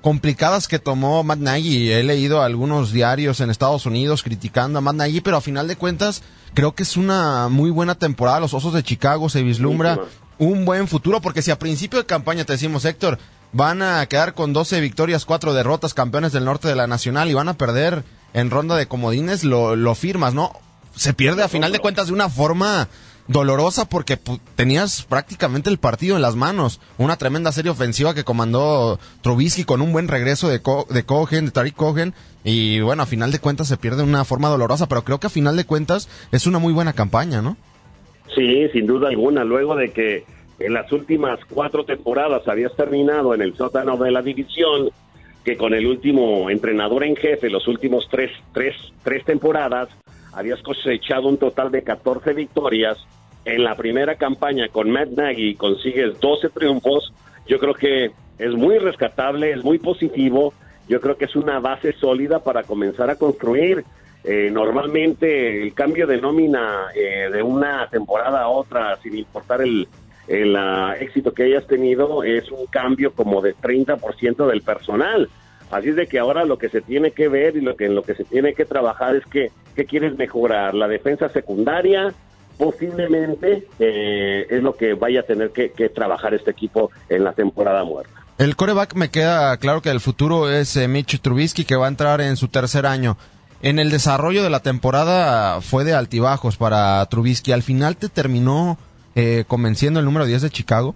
complicadas 0.00 0.68
que 0.68 0.78
tomó 0.78 1.24
Matt 1.24 1.40
Nagy. 1.40 1.90
He 1.90 2.02
leído 2.04 2.42
algunos 2.42 2.92
diarios 2.92 3.40
en 3.40 3.50
Estados 3.50 3.86
Unidos 3.86 4.22
criticando 4.22 4.78
a 4.78 4.82
Matt 4.82 4.96
Nagy, 4.96 5.20
pero 5.20 5.36
a 5.36 5.40
final 5.40 5.66
de 5.66 5.76
cuentas 5.76 6.22
creo 6.54 6.74
que 6.74 6.84
es 6.84 6.96
una 6.96 7.48
muy 7.48 7.70
buena 7.70 7.96
temporada. 7.96 8.40
Los 8.40 8.54
Osos 8.54 8.72
de 8.72 8.84
Chicago 8.84 9.28
se 9.28 9.42
vislumbra 9.42 9.98
un 10.38 10.64
buen 10.64 10.86
futuro, 10.86 11.20
porque 11.20 11.42
si 11.42 11.50
a 11.50 11.58
principio 11.58 11.98
de 11.98 12.06
campaña 12.06 12.44
te 12.44 12.52
decimos, 12.52 12.84
Héctor, 12.84 13.18
van 13.52 13.82
a 13.82 14.06
quedar 14.06 14.34
con 14.34 14.52
12 14.52 14.80
victorias, 14.80 15.24
4 15.24 15.54
derrotas, 15.54 15.94
campeones 15.94 16.32
del 16.32 16.44
norte 16.44 16.68
de 16.68 16.76
la 16.76 16.86
Nacional 16.86 17.30
y 17.30 17.34
van 17.34 17.48
a 17.48 17.54
perder 17.54 18.04
en 18.32 18.50
ronda 18.50 18.76
de 18.76 18.86
comodines, 18.86 19.44
lo, 19.44 19.76
lo 19.76 19.94
firmas, 19.94 20.34
¿no? 20.34 20.52
Se 20.96 21.14
pierde 21.14 21.42
a 21.42 21.48
final 21.48 21.72
de 21.72 21.78
cuentas 21.78 22.08
de 22.08 22.14
una 22.14 22.28
forma 22.28 22.88
dolorosa 23.28 23.88
porque 23.88 24.18
tenías 24.54 25.02
prácticamente 25.02 25.70
el 25.70 25.78
partido 25.78 26.16
en 26.16 26.22
las 26.22 26.36
manos. 26.36 26.80
Una 26.98 27.16
tremenda 27.16 27.52
serie 27.52 27.70
ofensiva 27.70 28.14
que 28.14 28.24
comandó 28.24 28.98
Trubisky 29.22 29.64
con 29.64 29.82
un 29.82 29.92
buen 29.92 30.08
regreso 30.08 30.48
de, 30.48 30.60
de 30.90 31.04
Cohen, 31.04 31.46
de 31.46 31.50
Tariq 31.50 31.74
Cohen. 31.74 32.14
Y 32.44 32.80
bueno, 32.80 33.02
a 33.02 33.06
final 33.06 33.32
de 33.32 33.38
cuentas 33.38 33.68
se 33.68 33.76
pierde 33.76 33.98
de 33.98 34.08
una 34.08 34.24
forma 34.24 34.48
dolorosa, 34.48 34.88
pero 34.88 35.04
creo 35.04 35.20
que 35.20 35.26
a 35.26 35.30
final 35.30 35.56
de 35.56 35.64
cuentas 35.64 36.08
es 36.32 36.46
una 36.46 36.58
muy 36.58 36.72
buena 36.72 36.92
campaña, 36.92 37.42
¿no? 37.42 37.56
Sí, 38.34 38.68
sin 38.72 38.86
duda 38.86 39.08
alguna. 39.08 39.44
Luego 39.44 39.76
de 39.76 39.92
que 39.92 40.24
en 40.58 40.72
las 40.72 40.90
últimas 40.92 41.38
cuatro 41.48 41.84
temporadas 41.84 42.46
habías 42.48 42.74
terminado 42.76 43.34
en 43.34 43.42
el 43.42 43.54
sótano 43.56 43.96
de 43.96 44.10
la 44.10 44.22
división, 44.22 44.90
que 45.44 45.56
con 45.56 45.74
el 45.74 45.86
último 45.86 46.50
entrenador 46.50 47.04
en 47.04 47.16
jefe, 47.16 47.50
los 47.50 47.68
últimos 47.68 48.08
tres, 48.10 48.30
tres, 48.52 48.74
tres 49.04 49.24
temporadas, 49.24 49.88
habías 50.36 50.60
cosechado 50.60 51.28
un 51.28 51.38
total 51.38 51.70
de 51.70 51.82
14 51.82 52.34
victorias. 52.34 52.98
En 53.46 53.64
la 53.64 53.74
primera 53.74 54.16
campaña 54.16 54.68
con 54.68 54.90
Matt 54.90 55.08
Nagy 55.08 55.54
consigues 55.54 56.20
12 56.20 56.50
triunfos. 56.50 57.12
Yo 57.46 57.58
creo 57.58 57.72
que 57.72 58.10
es 58.38 58.52
muy 58.52 58.78
rescatable, 58.78 59.52
es 59.52 59.64
muy 59.64 59.78
positivo. 59.78 60.52
Yo 60.88 61.00
creo 61.00 61.16
que 61.16 61.24
es 61.24 61.36
una 61.36 61.58
base 61.58 61.94
sólida 61.94 62.40
para 62.40 62.64
comenzar 62.64 63.08
a 63.08 63.16
construir. 63.16 63.82
Eh, 64.24 64.50
normalmente 64.52 65.62
el 65.62 65.72
cambio 65.72 66.06
de 66.06 66.20
nómina 66.20 66.88
eh, 66.94 67.30
de 67.32 67.42
una 67.42 67.88
temporada 67.88 68.42
a 68.42 68.48
otra, 68.48 68.98
sin 69.02 69.16
importar 69.16 69.62
el, 69.62 69.88
el 70.28 70.54
éxito 71.00 71.32
que 71.32 71.44
hayas 71.44 71.66
tenido, 71.66 72.24
es 72.24 72.50
un 72.50 72.66
cambio 72.66 73.12
como 73.12 73.40
de 73.40 73.54
30% 73.54 74.46
del 74.46 74.60
personal. 74.60 75.30
Así 75.70 75.88
es 75.88 75.96
de 75.96 76.06
que 76.06 76.18
ahora 76.18 76.44
lo 76.44 76.58
que 76.58 76.68
se 76.68 76.80
tiene 76.80 77.10
que 77.10 77.28
ver 77.28 77.56
y 77.56 77.60
lo 77.60 77.76
que 77.76 77.86
en 77.86 77.94
lo 77.94 78.02
que 78.02 78.14
se 78.14 78.24
tiene 78.24 78.54
que 78.54 78.64
trabajar 78.64 79.16
es 79.16 79.26
que 79.26 79.50
qué 79.74 79.84
quieres 79.84 80.16
mejorar, 80.16 80.74
la 80.74 80.88
defensa 80.88 81.28
secundaria 81.28 82.14
posiblemente 82.56 83.66
eh, 83.78 84.46
es 84.48 84.62
lo 84.62 84.74
que 84.74 84.94
vaya 84.94 85.20
a 85.20 85.22
tener 85.24 85.50
que, 85.50 85.68
trabajar 85.94 86.34
este 86.34 86.50
equipo 86.50 86.90
en 87.08 87.24
la 87.24 87.32
temporada 87.32 87.84
muerta. 87.84 88.12
El 88.38 88.56
coreback 88.56 88.94
me 88.94 89.10
queda 89.10 89.56
claro 89.56 89.82
que 89.82 89.90
el 89.90 90.00
futuro 90.00 90.50
es 90.50 90.76
eh, 90.76 90.88
Mitch 90.88 91.20
Trubisky 91.20 91.64
que 91.64 91.76
va 91.76 91.86
a 91.86 91.88
entrar 91.88 92.20
en 92.20 92.36
su 92.36 92.48
tercer 92.48 92.86
año. 92.86 93.16
En 93.62 93.78
el 93.78 93.90
desarrollo 93.90 94.42
de 94.42 94.50
la 94.50 94.60
temporada 94.60 95.60
fue 95.60 95.84
de 95.84 95.94
altibajos 95.94 96.56
para 96.56 97.04
Trubisky. 97.06 97.52
¿Al 97.52 97.62
final 97.62 97.96
te 97.96 98.08
terminó 98.08 98.78
eh, 99.14 99.44
convenciendo 99.46 99.98
el 99.98 100.06
número 100.06 100.26
10 100.26 100.42
de 100.42 100.50
Chicago? 100.50 100.94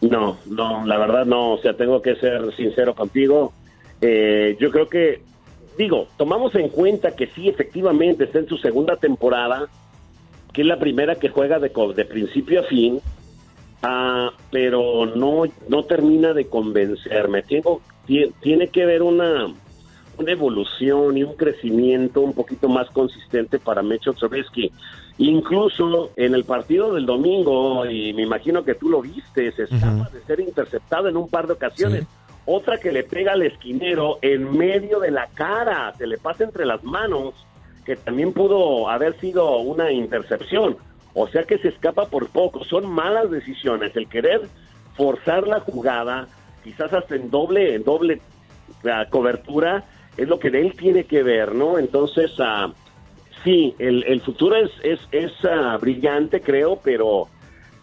No, 0.00 0.36
no, 0.46 0.86
la 0.86 0.98
verdad 0.98 1.24
no. 1.24 1.52
O 1.52 1.58
sea, 1.58 1.76
tengo 1.76 2.00
que 2.00 2.14
ser 2.16 2.54
sincero 2.56 2.94
contigo. 2.94 3.52
Eh, 4.06 4.58
yo 4.60 4.70
creo 4.70 4.86
que, 4.86 5.22
digo, 5.78 6.08
tomamos 6.18 6.54
en 6.56 6.68
cuenta 6.68 7.16
que 7.16 7.28
sí, 7.28 7.48
efectivamente 7.48 8.24
está 8.24 8.40
en 8.40 8.46
su 8.46 8.58
segunda 8.58 8.96
temporada, 8.96 9.66
que 10.52 10.60
es 10.60 10.66
la 10.66 10.78
primera 10.78 11.14
que 11.14 11.30
juega 11.30 11.58
de, 11.58 11.72
de 11.96 12.04
principio 12.04 12.60
a 12.60 12.64
fin, 12.64 13.00
ah, 13.82 14.30
pero 14.50 15.06
no, 15.06 15.44
no 15.70 15.84
termina 15.84 16.34
de 16.34 16.48
convencerme. 16.48 17.44
Tengo, 17.44 17.80
tiene 18.42 18.68
que 18.68 18.82
haber 18.82 19.02
una, 19.02 19.46
una 20.18 20.32
evolución 20.32 21.16
y 21.16 21.24
un 21.24 21.34
crecimiento 21.34 22.20
un 22.20 22.34
poquito 22.34 22.68
más 22.68 22.90
consistente 22.90 23.58
para 23.58 23.82
Mecho 23.82 24.12
Trubisky. 24.12 24.70
Incluso 25.16 26.10
en 26.16 26.34
el 26.34 26.44
partido 26.44 26.92
del 26.92 27.06
domingo, 27.06 27.86
y 27.86 28.12
me 28.12 28.20
imagino 28.20 28.64
que 28.64 28.74
tú 28.74 28.90
lo 28.90 29.00
viste, 29.00 29.50
se 29.52 29.62
estaba 29.62 30.10
de 30.10 30.20
ser 30.26 30.40
interceptado 30.40 31.08
en 31.08 31.16
un 31.16 31.30
par 31.30 31.46
de 31.46 31.54
ocasiones 31.54 32.04
otra 32.46 32.78
que 32.78 32.92
le 32.92 33.04
pega 33.04 33.32
al 33.32 33.42
esquinero 33.42 34.18
en 34.22 34.56
medio 34.56 35.00
de 35.00 35.10
la 35.10 35.28
cara, 35.28 35.92
se 35.96 36.06
le 36.06 36.18
pasa 36.18 36.44
entre 36.44 36.66
las 36.66 36.82
manos, 36.84 37.34
que 37.84 37.96
también 37.96 38.32
pudo 38.32 38.88
haber 38.88 39.18
sido 39.20 39.58
una 39.58 39.90
intercepción. 39.92 40.76
O 41.14 41.28
sea 41.28 41.44
que 41.44 41.58
se 41.58 41.68
escapa 41.68 42.06
por 42.06 42.28
poco. 42.28 42.64
Son 42.64 42.86
malas 42.86 43.30
decisiones. 43.30 43.94
El 43.96 44.08
querer 44.08 44.42
forzar 44.96 45.46
la 45.46 45.60
jugada, 45.60 46.28
quizás 46.62 46.92
hasta 46.92 47.14
en 47.14 47.30
doble, 47.30 47.74
en 47.74 47.84
doble 47.84 48.20
la 48.82 49.08
cobertura, 49.08 49.84
es 50.16 50.28
lo 50.28 50.38
que 50.38 50.48
él 50.48 50.74
tiene 50.76 51.04
que 51.04 51.22
ver, 51.22 51.54
¿no? 51.54 51.78
Entonces, 51.78 52.38
uh, 52.38 52.72
sí, 53.42 53.74
el, 53.78 54.04
el, 54.04 54.20
futuro 54.20 54.56
es, 54.56 54.70
es, 54.82 55.32
uh, 55.44 55.78
brillante, 55.80 56.40
creo, 56.40 56.78
pero 56.82 57.28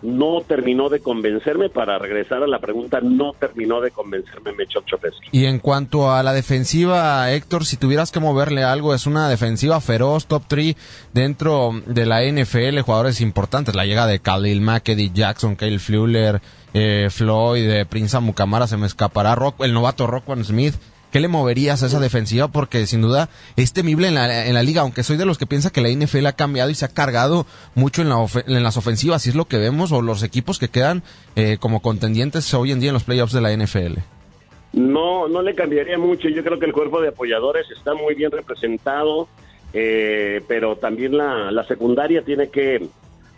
no 0.02 0.42
terminó 0.48 0.90
de 0.90 1.00
convencerme. 1.00 1.70
Para 1.70 1.98
regresar 1.98 2.44
a 2.44 2.48
la 2.48 2.60
pregunta, 2.60 3.00
no 3.02 3.34
terminó 3.34 3.82
de 3.82 3.92
convencerme 3.92 4.54
Mechok 4.54 4.86
Chopesky. 4.86 5.30
Y 5.32 5.46
en 5.46 5.60
cuanto 5.60 6.12
a 6.12 6.24
la 6.24 6.34
defensiva, 6.34 7.32
Héctor, 7.32 7.66
si 7.66 7.78
tuvieras 7.78 8.12
que 8.12 8.20
moverle 8.20 8.64
algo, 8.64 8.94
es 8.94 9.06
una 9.06 9.30
defensiva 9.30 9.80
feroz, 9.82 10.28
top 10.28 10.44
3 10.48 10.76
dentro 11.14 11.72
de 11.86 12.06
la 12.06 12.24
NFL, 12.24 12.80
jugadores 12.82 13.22
importantes. 13.22 13.76
La 13.76 13.86
llegada 13.86 14.08
de 14.08 14.20
Khalil 14.20 14.62
Mack, 14.62 14.90
Eddie 14.90 15.12
Jackson, 15.14 15.56
Kyle 15.56 15.80
Fuller, 15.80 16.42
eh, 16.74 17.08
Floyd, 17.10 17.70
eh, 17.70 17.86
Prince 17.86 18.20
Mukamara, 18.20 18.68
se 18.68 18.78
me 18.78 18.88
escapará, 18.88 19.36
Rock, 19.36 19.64
el 19.64 19.74
novato 19.74 20.08
Rockwan 20.08 20.44
Smith. 20.44 20.76
¿Qué 21.12 21.20
le 21.20 21.28
moverías 21.28 21.84
a 21.84 21.88
esa 21.88 22.00
defensiva? 22.00 22.48
Porque 22.48 22.86
sin 22.88 23.02
duda 23.02 23.30
es 23.58 23.74
temible 23.74 24.08
en 24.08 24.16
la, 24.16 24.48
en 24.48 24.54
la 24.54 24.64
liga, 24.64 24.82
aunque 24.82 25.04
soy 25.04 25.18
de 25.18 25.26
los 25.26 25.38
que 25.38 25.46
piensa 25.46 25.70
que 25.70 25.82
la 25.82 25.90
NFL 25.90 26.26
ha 26.26 26.34
cambiado 26.34 26.70
y 26.70 26.76
se 26.76 26.86
ha 26.86 26.88
cargado 26.88 27.46
mucho 27.76 28.02
en, 28.02 28.10
la 28.10 28.26
en 28.48 28.64
las 28.64 28.78
ofensivas, 28.78 29.22
si 29.22 29.30
es 29.30 29.36
lo 29.36 29.46
que 29.46 29.58
vemos, 29.58 29.92
o 29.92 30.02
los 30.02 30.24
equipos 30.24 30.58
que 30.58 30.70
quedan 30.70 31.04
eh, 31.36 31.58
como 31.60 31.82
contendientes 31.82 32.54
hoy 32.54 32.72
en 32.72 32.80
día 32.80 32.90
en 32.90 32.94
los 32.94 33.04
playoffs 33.04 33.34
de 33.34 33.42
la 33.42 33.56
NFL. 33.56 34.00
No, 34.74 35.28
no 35.28 35.42
le 35.42 35.54
cambiaría 35.54 35.98
mucho. 35.98 36.30
Yo 36.30 36.44
creo 36.44 36.58
que 36.58 36.66
el 36.66 36.74
cuerpo 36.74 37.02
de 37.02 37.10
apoyadores 37.10 37.70
está 37.72 37.94
muy 37.94 38.16
bien 38.16 38.32
representado, 38.32 39.28
eh, 39.74 40.42
pero 40.48 40.78
también 40.78 41.18
la, 41.18 41.52
la 41.52 41.66
secundaria 41.66 42.24
tiene 42.24 42.50
que 42.50 42.88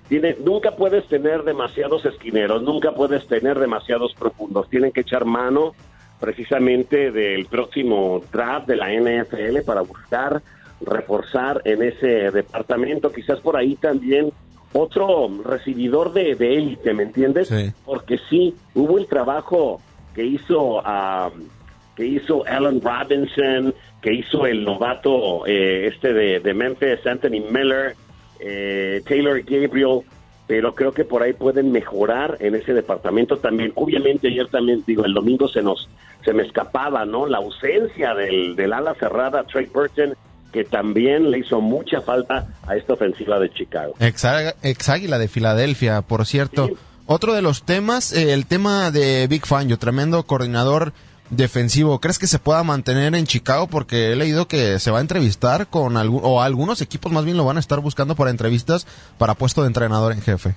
tiene, 0.09 0.35
nunca 0.43 0.71
puedes 0.71 1.07
tener 1.07 1.43
demasiados 1.43 2.05
esquineros, 2.05 2.61
nunca 2.61 2.91
puedes 2.91 3.25
tener 3.27 3.57
demasiados 3.57 4.13
profundos. 4.13 4.69
Tienen 4.69 4.91
que 4.91 5.01
echar 5.01 5.25
mano 5.25 5.73
precisamente 6.19 7.11
del 7.11 7.45
próximo 7.45 8.21
draft 8.31 8.67
de 8.67 8.75
la 8.75 8.91
NFL 8.91 9.61
para 9.65 9.81
buscar 9.81 10.41
reforzar 10.81 11.61
en 11.65 11.83
ese 11.83 12.31
departamento. 12.31 13.11
Quizás 13.11 13.39
por 13.39 13.57
ahí 13.57 13.75
también 13.75 14.31
otro 14.73 15.29
recibidor 15.43 16.13
de 16.13 16.31
élite, 16.31 16.93
¿me 16.93 17.03
entiendes? 17.03 17.47
Sí. 17.47 17.71
Porque 17.85 18.17
sí, 18.29 18.55
hubo 18.73 18.97
el 18.97 19.07
trabajo 19.07 19.81
que 20.13 20.25
hizo 20.25 20.79
um, 20.79 21.47
que 21.95 22.05
hizo 22.05 22.45
Alan 22.45 22.81
Robinson, 22.81 23.73
que 24.01 24.13
hizo 24.13 24.45
el 24.45 24.63
novato 24.63 25.45
eh, 25.45 25.87
este 25.87 26.11
de, 26.13 26.39
de, 26.39 26.53
Memphis, 26.53 27.05
Anthony 27.05 27.41
Miller, 27.51 27.95
eh, 28.39 29.01
Taylor 29.07 29.43
Gabriel, 29.43 30.01
pero 30.47 30.75
creo 30.75 30.91
que 30.91 31.05
por 31.05 31.23
ahí 31.23 31.33
pueden 31.33 31.71
mejorar 31.71 32.37
en 32.39 32.55
ese 32.55 32.73
departamento 32.73 33.37
también. 33.37 33.71
Obviamente 33.75 34.27
ayer 34.27 34.47
también, 34.47 34.83
digo, 34.85 35.05
el 35.05 35.13
domingo 35.13 35.47
se 35.47 35.61
nos 35.61 35.89
se 36.23 36.33
me 36.33 36.43
escapaba, 36.43 37.05
¿no? 37.05 37.27
La 37.27 37.37
ausencia 37.37 38.13
del, 38.13 38.55
del 38.55 38.73
ala 38.73 38.95
cerrada, 38.95 39.43
Trey 39.43 39.65
Burton, 39.65 40.15
que 40.53 40.63
también 40.63 41.31
le 41.31 41.39
hizo 41.39 41.59
mucha 41.59 42.01
falta 42.01 42.47
a 42.65 42.75
esta 42.75 42.93
ofensiva 42.93 43.39
de 43.39 43.49
Chicago. 43.51 43.93
Ex, 43.99 44.25
ex 44.61 44.89
águila 44.89 45.17
de 45.17 45.27
Filadelfia, 45.27 46.01
por 46.01 46.25
cierto. 46.25 46.67
Sí. 46.67 46.73
Otro 47.05 47.33
de 47.33 47.41
los 47.41 47.63
temas, 47.63 48.13
eh, 48.13 48.31
el 48.31 48.45
tema 48.45 48.89
de 48.91 49.27
Big 49.27 49.45
Fangio, 49.45 49.77
tremendo 49.77 50.23
coordinador 50.23 50.93
defensivo. 51.35 51.99
¿Crees 51.99 52.19
que 52.19 52.27
se 52.27 52.39
pueda 52.39 52.63
mantener 52.63 53.15
en 53.15 53.25
Chicago? 53.25 53.67
Porque 53.67 54.11
he 54.11 54.15
leído 54.15 54.47
que 54.47 54.79
se 54.79 54.91
va 54.91 54.99
a 54.99 55.01
entrevistar 55.01 55.67
con 55.67 55.97
algún, 55.97 56.21
o 56.23 56.41
algunos 56.41 56.81
equipos 56.81 57.11
más 57.11 57.25
bien 57.25 57.37
lo 57.37 57.45
van 57.45 57.57
a 57.57 57.59
estar 57.59 57.79
buscando 57.79 58.15
para 58.15 58.31
entrevistas 58.31 58.87
para 59.17 59.35
puesto 59.35 59.61
de 59.61 59.67
entrenador 59.67 60.13
en 60.13 60.21
jefe. 60.21 60.55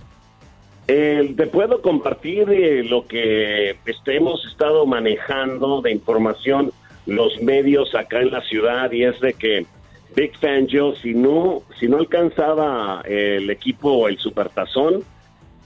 Eh, 0.88 1.34
te 1.36 1.46
puedo 1.48 1.82
compartir 1.82 2.48
eh, 2.50 2.84
lo 2.84 3.06
que 3.06 3.76
este, 3.86 4.16
hemos 4.16 4.44
estado 4.46 4.86
manejando 4.86 5.82
de 5.82 5.90
información 5.90 6.72
los 7.06 7.40
medios 7.40 7.94
acá 7.94 8.20
en 8.20 8.30
la 8.30 8.42
ciudad 8.42 8.90
y 8.92 9.04
es 9.04 9.20
de 9.20 9.34
que 9.34 9.66
Big 10.14 10.36
Fangio, 10.38 10.94
si 10.96 11.14
no, 11.14 11.62
si 11.78 11.88
no 11.88 11.98
alcanzaba 11.98 13.02
el 13.04 13.50
equipo 13.50 14.08
el 14.08 14.18
Supertazón, 14.18 15.04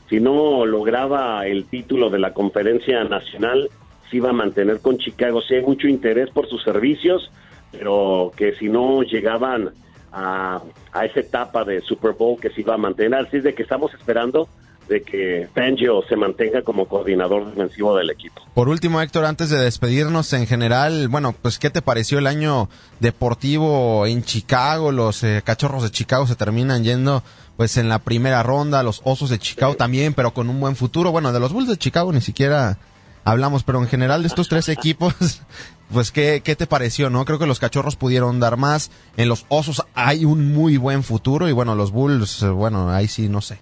si 0.08 0.18
no 0.20 0.66
lograba 0.66 1.46
el 1.46 1.66
título 1.66 2.10
de 2.10 2.18
la 2.18 2.34
conferencia 2.34 3.04
nacional, 3.04 3.70
se 4.10 4.16
iba 4.16 4.30
a 4.30 4.34
mantener 4.34 4.80
con 4.80 4.98
Chicago. 4.98 5.40
Sí 5.42 5.54
hay 5.54 5.62
mucho 5.62 5.88
interés 5.88 6.30
por 6.30 6.48
sus 6.48 6.62
servicios, 6.62 7.30
pero 7.72 8.32
que 8.36 8.54
si 8.56 8.68
no 8.68 9.02
llegaban 9.02 9.70
a, 10.12 10.60
a 10.92 11.04
esa 11.04 11.20
etapa 11.20 11.64
de 11.64 11.80
Super 11.80 12.12
Bowl, 12.12 12.40
que 12.40 12.50
se 12.50 12.62
iba 12.62 12.74
a 12.74 12.78
mantener. 12.78 13.26
Así 13.26 13.38
es 13.38 13.44
de 13.44 13.54
que 13.54 13.62
estamos 13.62 13.92
esperando 13.94 14.48
de 14.90 15.02
que 15.02 15.48
Fangio 15.54 16.02
se 16.08 16.16
mantenga 16.16 16.62
como 16.62 16.86
coordinador 16.86 17.46
defensivo 17.46 17.96
del 17.96 18.10
equipo. 18.10 18.42
Por 18.54 18.68
último, 18.68 19.00
Héctor, 19.00 19.24
antes 19.24 19.48
de 19.48 19.58
despedirnos 19.58 20.32
en 20.32 20.48
general, 20.48 21.06
bueno, 21.06 21.32
pues 21.40 21.60
¿qué 21.60 21.70
te 21.70 21.80
pareció 21.80 22.18
el 22.18 22.26
año 22.26 22.68
deportivo 22.98 24.04
en 24.06 24.24
Chicago? 24.24 24.90
Los 24.90 25.22
eh, 25.22 25.42
cachorros 25.44 25.84
de 25.84 25.90
Chicago 25.90 26.26
se 26.26 26.34
terminan 26.34 26.82
yendo 26.82 27.22
pues 27.56 27.76
en 27.76 27.88
la 27.88 28.00
primera 28.00 28.42
ronda, 28.42 28.82
los 28.82 29.00
osos 29.04 29.30
de 29.30 29.38
Chicago 29.38 29.74
también, 29.76 30.12
pero 30.12 30.32
con 30.32 30.50
un 30.50 30.58
buen 30.58 30.74
futuro. 30.74 31.12
Bueno, 31.12 31.32
de 31.32 31.38
los 31.38 31.52
Bulls 31.52 31.68
de 31.68 31.76
Chicago 31.76 32.12
ni 32.12 32.20
siquiera 32.20 32.78
hablamos, 33.24 33.64
pero 33.64 33.78
en 33.80 33.88
general 33.88 34.22
de 34.22 34.28
estos 34.28 34.48
tres 34.48 34.68
equipos, 34.70 35.42
pues 35.92 36.12
¿qué, 36.12 36.42
¿qué 36.44 36.56
te 36.56 36.66
pareció? 36.66 37.10
no 37.10 37.24
Creo 37.24 37.38
que 37.38 37.46
los 37.46 37.58
cachorros 37.58 37.96
pudieron 37.96 38.40
dar 38.40 38.56
más, 38.56 38.90
en 39.16 39.28
los 39.28 39.46
osos 39.48 39.84
hay 39.94 40.24
un 40.24 40.52
muy 40.52 40.76
buen 40.76 41.02
futuro 41.02 41.48
y 41.48 41.52
bueno, 41.52 41.74
los 41.74 41.92
Bulls, 41.92 42.44
bueno, 42.44 42.90
ahí 42.90 43.08
sí, 43.08 43.28
no 43.28 43.40
sé. 43.40 43.60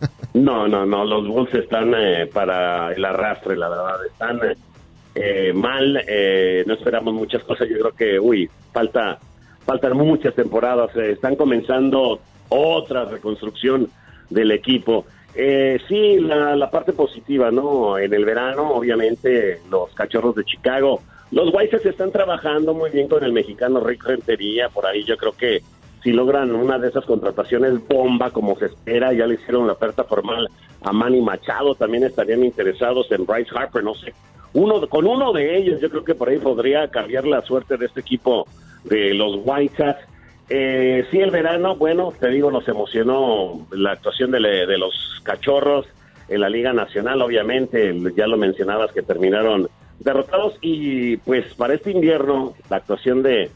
No, 0.34 0.66
no, 0.66 0.86
no, 0.86 1.04
los 1.04 1.28
Bulls 1.28 1.52
están 1.52 1.92
eh, 1.94 2.26
para 2.26 2.92
el 2.94 3.04
arrastre, 3.04 3.54
la 3.54 3.68
verdad, 3.68 4.06
están 4.06 4.40
eh, 5.14 5.52
mal, 5.52 6.02
eh, 6.08 6.64
no 6.66 6.72
esperamos 6.72 7.12
muchas 7.12 7.44
cosas, 7.44 7.68
yo 7.68 7.76
creo 7.78 7.92
que, 7.92 8.18
uy, 8.18 8.48
falta, 8.72 9.18
faltan 9.66 9.94
muchas 9.94 10.34
temporadas, 10.34 10.96
están 10.96 11.36
comenzando 11.36 12.20
otra 12.48 13.04
reconstrucción 13.04 13.88
del 14.30 14.52
equipo. 14.52 15.06
Eh, 15.34 15.78
sí, 15.88 16.20
la, 16.20 16.54
la, 16.56 16.70
parte 16.70 16.92
positiva, 16.92 17.50
¿no? 17.50 17.98
En 17.98 18.12
el 18.12 18.24
verano, 18.24 18.70
obviamente, 18.70 19.60
los 19.70 19.92
cachorros 19.94 20.34
de 20.34 20.44
Chicago. 20.44 21.00
Los 21.30 21.52
Whites 21.54 21.86
están 21.86 22.12
trabajando 22.12 22.74
muy 22.74 22.90
bien 22.90 23.08
con 23.08 23.24
el 23.24 23.32
mexicano 23.32 23.80
Rick 23.80 24.04
Rentería. 24.04 24.68
Por 24.68 24.84
ahí 24.84 25.04
yo 25.04 25.16
creo 25.16 25.32
que 25.32 25.62
si 26.02 26.12
logran 26.12 26.54
una 26.54 26.78
de 26.78 26.88
esas 26.88 27.04
contrataciones 27.04 27.86
bomba 27.88 28.30
como 28.30 28.56
se 28.58 28.66
espera, 28.66 29.12
ya 29.12 29.26
le 29.26 29.34
hicieron 29.34 29.66
la 29.66 29.74
oferta 29.74 30.04
formal 30.04 30.48
a 30.82 30.92
Manny 30.92 31.22
Machado, 31.22 31.74
también 31.74 32.04
estarían 32.04 32.44
interesados 32.44 33.10
en 33.12 33.24
Bryce 33.24 33.50
Harper, 33.54 33.84
no 33.84 33.94
sé. 33.94 34.12
Uno, 34.54 34.86
con 34.88 35.06
uno 35.06 35.32
de 35.32 35.56
ellos 35.56 35.80
yo 35.80 35.88
creo 35.88 36.04
que 36.04 36.14
por 36.14 36.28
ahí 36.28 36.38
podría 36.38 36.88
cambiar 36.88 37.26
la 37.26 37.40
suerte 37.42 37.76
de 37.76 37.86
este 37.86 38.00
equipo 38.00 38.46
de 38.84 39.14
los 39.14 39.38
Whites. 39.44 39.96
Eh, 40.54 41.06
sí, 41.10 41.18
el 41.18 41.30
verano, 41.30 41.76
bueno, 41.76 42.12
te 42.20 42.28
digo, 42.28 42.50
nos 42.50 42.68
emocionó 42.68 43.66
la 43.70 43.92
actuación 43.92 44.32
de, 44.32 44.38
de, 44.38 44.76
los 44.76 44.92
cachorros 45.22 45.86
en 46.28 46.42
la 46.42 46.50
Liga 46.50 46.74
Nacional, 46.74 47.22
obviamente, 47.22 47.98
ya 48.14 48.26
lo 48.26 48.36
mencionabas 48.36 48.92
que 48.92 49.00
terminaron 49.00 49.70
derrotados 50.00 50.58
y 50.60 51.16
pues 51.16 51.54
para 51.54 51.72
este 51.72 51.92
invierno 51.92 52.52
la 52.68 52.76
actuación 52.76 53.22
de, 53.22 53.50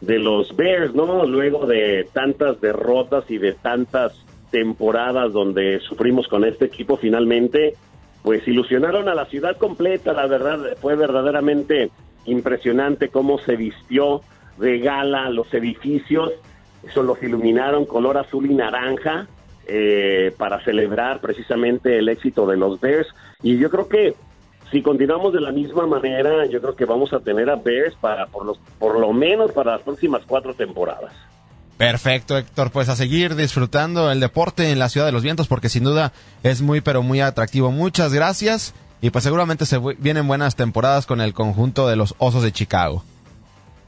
de 0.00 0.18
los 0.18 0.56
Bears, 0.56 0.94
¿no? 0.94 1.26
Luego 1.26 1.66
de 1.66 2.08
tantas 2.14 2.58
derrotas 2.62 3.30
y 3.30 3.36
de 3.36 3.52
tantas 3.52 4.14
temporadas 4.50 5.34
donde 5.34 5.80
sufrimos 5.80 6.28
con 6.28 6.46
este 6.46 6.64
equipo 6.64 6.96
finalmente, 6.96 7.74
pues 8.22 8.48
ilusionaron 8.48 9.10
a 9.10 9.14
la 9.14 9.26
ciudad 9.26 9.58
completa, 9.58 10.14
la 10.14 10.26
verdad 10.26 10.78
fue 10.80 10.96
verdaderamente 10.96 11.90
impresionante 12.24 13.10
cómo 13.10 13.38
se 13.38 13.54
vistió 13.54 14.22
de 14.58 14.78
gala 14.78 15.30
los 15.30 15.52
edificios, 15.54 16.32
eso 16.86 17.02
los 17.02 17.22
iluminaron 17.22 17.84
color 17.84 18.18
azul 18.18 18.50
y 18.50 18.54
naranja 18.54 19.26
eh, 19.66 20.32
para 20.38 20.62
celebrar 20.64 21.20
precisamente 21.20 21.98
el 21.98 22.08
éxito 22.08 22.46
de 22.46 22.56
los 22.56 22.80
Bears 22.80 23.08
y 23.42 23.58
yo 23.58 23.70
creo 23.70 23.88
que 23.88 24.14
si 24.70 24.82
continuamos 24.82 25.32
de 25.32 25.40
la 25.40 25.50
misma 25.50 25.86
manera, 25.86 26.44
yo 26.46 26.60
creo 26.60 26.76
que 26.76 26.84
vamos 26.84 27.12
a 27.12 27.20
tener 27.20 27.48
a 27.48 27.56
Bears 27.56 27.94
para 28.00 28.26
por, 28.26 28.44
los, 28.44 28.58
por 28.78 28.98
lo 28.98 29.12
menos 29.12 29.52
para 29.52 29.72
las 29.72 29.82
próximas 29.82 30.22
cuatro 30.26 30.52
temporadas. 30.54 31.12
Perfecto, 31.78 32.36
Héctor. 32.36 32.70
Pues 32.70 32.88
a 32.88 32.96
seguir 32.96 33.36
disfrutando 33.36 34.10
el 34.10 34.20
deporte 34.20 34.70
en 34.70 34.78
la 34.78 34.88
Ciudad 34.88 35.06
de 35.06 35.12
los 35.12 35.22
Vientos, 35.22 35.46
porque 35.46 35.68
sin 35.68 35.84
duda 35.84 36.12
es 36.42 36.60
muy, 36.60 36.80
pero 36.80 37.02
muy 37.02 37.20
atractivo. 37.20 37.70
Muchas 37.70 38.12
gracias. 38.12 38.74
Y 39.00 39.10
pues 39.10 39.22
seguramente 39.22 39.64
se 39.64 39.78
vienen 39.98 40.26
buenas 40.26 40.56
temporadas 40.56 41.06
con 41.06 41.20
el 41.20 41.32
conjunto 41.32 41.86
de 41.86 41.94
los 41.94 42.16
Osos 42.18 42.42
de 42.42 42.50
Chicago. 42.50 43.04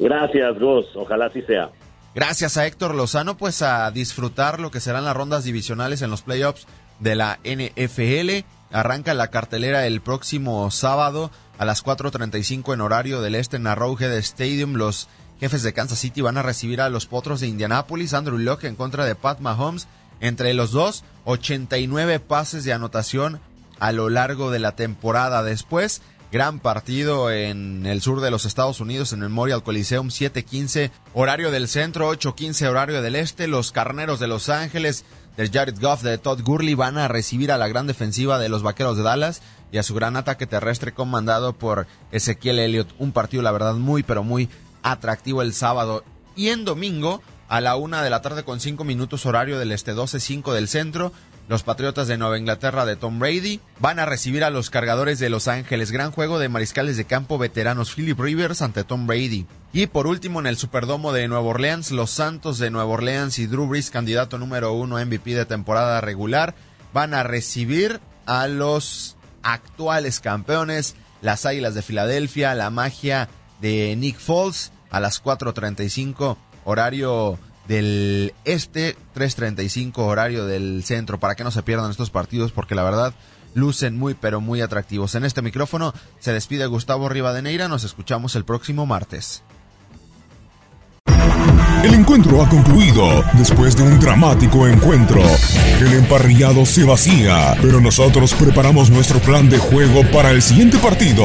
Gracias, 0.00 0.58
Gus. 0.58 0.86
Ojalá 0.96 1.26
así 1.26 1.42
sea. 1.42 1.70
gracias 2.14 2.56
a 2.56 2.66
Héctor 2.66 2.94
Lozano, 2.94 3.36
pues 3.36 3.62
a 3.62 3.90
disfrutar 3.90 4.58
lo 4.58 4.70
que 4.70 4.80
serán 4.80 5.04
las 5.04 5.14
rondas 5.14 5.44
divisionales 5.44 6.02
en 6.02 6.10
los 6.10 6.22
playoffs 6.22 6.66
de 6.98 7.14
la 7.14 7.38
NFL. 7.44 8.46
Arranca 8.72 9.14
la 9.14 9.28
cartelera 9.28 9.86
el 9.86 10.00
próximo 10.00 10.70
sábado 10.70 11.30
a 11.58 11.64
las 11.64 11.84
4.35 11.84 12.72
en 12.72 12.80
horario 12.80 13.20
del 13.20 13.34
este 13.34 13.58
en 13.58 13.66
Arrowhead 13.66 14.16
Stadium. 14.18 14.74
Los 14.74 15.08
jefes 15.38 15.62
de 15.62 15.74
Kansas 15.74 15.98
City 15.98 16.22
van 16.22 16.38
a 16.38 16.42
recibir 16.42 16.80
a 16.80 16.88
los 16.88 17.06
potros 17.06 17.40
de 17.40 17.48
Indianápolis. 17.48 18.14
Andrew 18.14 18.38
Locke 18.38 18.64
en 18.64 18.76
contra 18.76 19.04
de 19.04 19.14
Pat 19.14 19.40
Mahomes. 19.40 19.86
Entre 20.20 20.54
los 20.54 20.70
dos, 20.70 21.04
89 21.24 22.20
pases 22.20 22.64
de 22.64 22.72
anotación 22.72 23.40
a 23.78 23.92
lo 23.92 24.08
largo 24.08 24.50
de 24.50 24.58
la 24.60 24.76
temporada. 24.76 25.42
Después, 25.42 26.02
gran 26.32 26.60
partido 26.60 27.30
en 27.30 27.86
el 27.86 28.00
sur 28.00 28.20
de 28.20 28.30
los 28.30 28.44
Estados 28.44 28.80
Unidos, 28.80 29.12
en 29.12 29.20
Memorial 29.20 29.62
Coliseum, 29.62 30.08
7:15 30.08 30.90
horario 31.14 31.50
del 31.50 31.68
centro, 31.68 32.08
8:15 32.08 32.68
horario 32.68 33.02
del 33.02 33.16
este. 33.16 33.48
Los 33.48 33.72
carneros 33.72 34.20
de 34.20 34.28
Los 34.28 34.48
Ángeles, 34.48 35.04
del 35.36 35.50
Jared 35.50 35.80
Goff, 35.80 36.02
de 36.02 36.18
Todd 36.18 36.42
Gurley, 36.42 36.74
van 36.74 36.98
a 36.98 37.08
recibir 37.08 37.50
a 37.52 37.58
la 37.58 37.68
gran 37.68 37.86
defensiva 37.86 38.38
de 38.38 38.48
los 38.48 38.62
vaqueros 38.62 38.96
de 38.96 39.02
Dallas 39.02 39.42
y 39.72 39.78
a 39.78 39.82
su 39.82 39.94
gran 39.94 40.16
ataque 40.16 40.46
terrestre 40.46 40.92
comandado 40.92 41.52
por 41.52 41.86
Ezequiel 42.12 42.58
Elliott. 42.58 42.94
Un 42.98 43.12
partido, 43.12 43.42
la 43.42 43.52
verdad, 43.52 43.74
muy, 43.74 44.02
pero 44.02 44.22
muy 44.22 44.48
atractivo 44.82 45.42
el 45.42 45.52
sábado. 45.52 46.04
Y 46.36 46.48
en 46.48 46.64
domingo, 46.64 47.22
a 47.48 47.60
la 47.60 47.76
una 47.76 48.02
de 48.02 48.10
la 48.10 48.22
tarde 48.22 48.44
con 48.44 48.60
cinco 48.60 48.84
minutos 48.84 49.26
horario 49.26 49.58
del 49.58 49.72
este 49.72 49.94
12-5 49.94 50.52
del 50.52 50.68
centro, 50.68 51.12
los 51.50 51.64
Patriotas 51.64 52.06
de 52.06 52.16
Nueva 52.16 52.38
Inglaterra 52.38 52.86
de 52.86 52.94
Tom 52.94 53.18
Brady 53.18 53.58
van 53.80 53.98
a 53.98 54.06
recibir 54.06 54.44
a 54.44 54.50
los 54.50 54.70
cargadores 54.70 55.18
de 55.18 55.30
Los 55.30 55.48
Ángeles. 55.48 55.90
Gran 55.90 56.12
juego 56.12 56.38
de 56.38 56.48
mariscales 56.48 56.96
de 56.96 57.06
campo 57.06 57.38
veteranos 57.38 57.92
Philip 57.92 58.20
Rivers 58.20 58.62
ante 58.62 58.84
Tom 58.84 59.08
Brady. 59.08 59.46
Y 59.72 59.88
por 59.88 60.06
último, 60.06 60.38
en 60.38 60.46
el 60.46 60.56
Superdomo 60.56 61.12
de 61.12 61.26
Nueva 61.26 61.48
Orleans, 61.48 61.90
los 61.90 62.12
Santos 62.12 62.60
de 62.60 62.70
Nueva 62.70 62.92
Orleans 62.92 63.40
y 63.40 63.48
Drew 63.48 63.66
Brees, 63.66 63.90
candidato 63.90 64.38
número 64.38 64.74
uno 64.74 65.04
MVP 65.04 65.34
de 65.34 65.44
temporada 65.44 66.00
regular, 66.00 66.54
van 66.92 67.14
a 67.14 67.24
recibir 67.24 67.98
a 68.26 68.46
los 68.46 69.16
actuales 69.42 70.20
campeones, 70.20 70.94
las 71.20 71.46
Águilas 71.46 71.74
de 71.74 71.82
Filadelfia, 71.82 72.54
la 72.54 72.70
magia 72.70 73.28
de 73.60 73.96
Nick 73.96 74.20
Foles, 74.20 74.70
a 74.88 75.00
las 75.00 75.20
4.35 75.20 76.36
horario 76.64 77.40
del 77.68 78.34
este, 78.44 78.96
3.35 79.14 79.98
horario 79.98 80.46
del 80.46 80.82
centro, 80.84 81.20
para 81.20 81.34
que 81.34 81.44
no 81.44 81.50
se 81.50 81.62
pierdan 81.62 81.90
estos 81.90 82.10
partidos, 82.10 82.52
porque 82.52 82.74
la 82.74 82.82
verdad 82.82 83.14
lucen 83.54 83.98
muy 83.98 84.14
pero 84.14 84.40
muy 84.40 84.60
atractivos. 84.60 85.14
En 85.14 85.24
este 85.24 85.42
micrófono 85.42 85.92
se 86.18 86.32
despide 86.32 86.66
Gustavo 86.66 87.08
Rivadeneira, 87.08 87.68
nos 87.68 87.84
escuchamos 87.84 88.36
el 88.36 88.44
próximo 88.44 88.86
martes. 88.86 89.42
El 91.82 91.94
encuentro 91.94 92.42
ha 92.42 92.48
concluido 92.48 93.24
después 93.34 93.74
de 93.74 93.82
un 93.82 93.98
dramático 93.98 94.68
encuentro. 94.68 95.22
El 95.80 95.94
emparrillado 95.94 96.66
se 96.66 96.84
vacía, 96.84 97.56
pero 97.62 97.80
nosotros 97.80 98.34
preparamos 98.34 98.90
nuestro 98.90 99.18
plan 99.20 99.48
de 99.48 99.56
juego 99.58 100.02
para 100.12 100.30
el 100.30 100.42
siguiente 100.42 100.76
partido. 100.78 101.24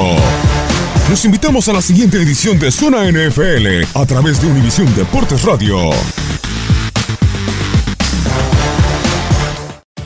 Los 1.10 1.26
invitamos 1.26 1.68
a 1.68 1.74
la 1.74 1.82
siguiente 1.82 2.22
edición 2.22 2.58
de 2.58 2.72
Zona 2.72 3.04
NFL 3.12 4.00
a 4.00 4.06
través 4.06 4.42
de 4.42 4.48
Univisión 4.48 4.94
Deportes 4.96 5.44
Radio. 5.44 5.92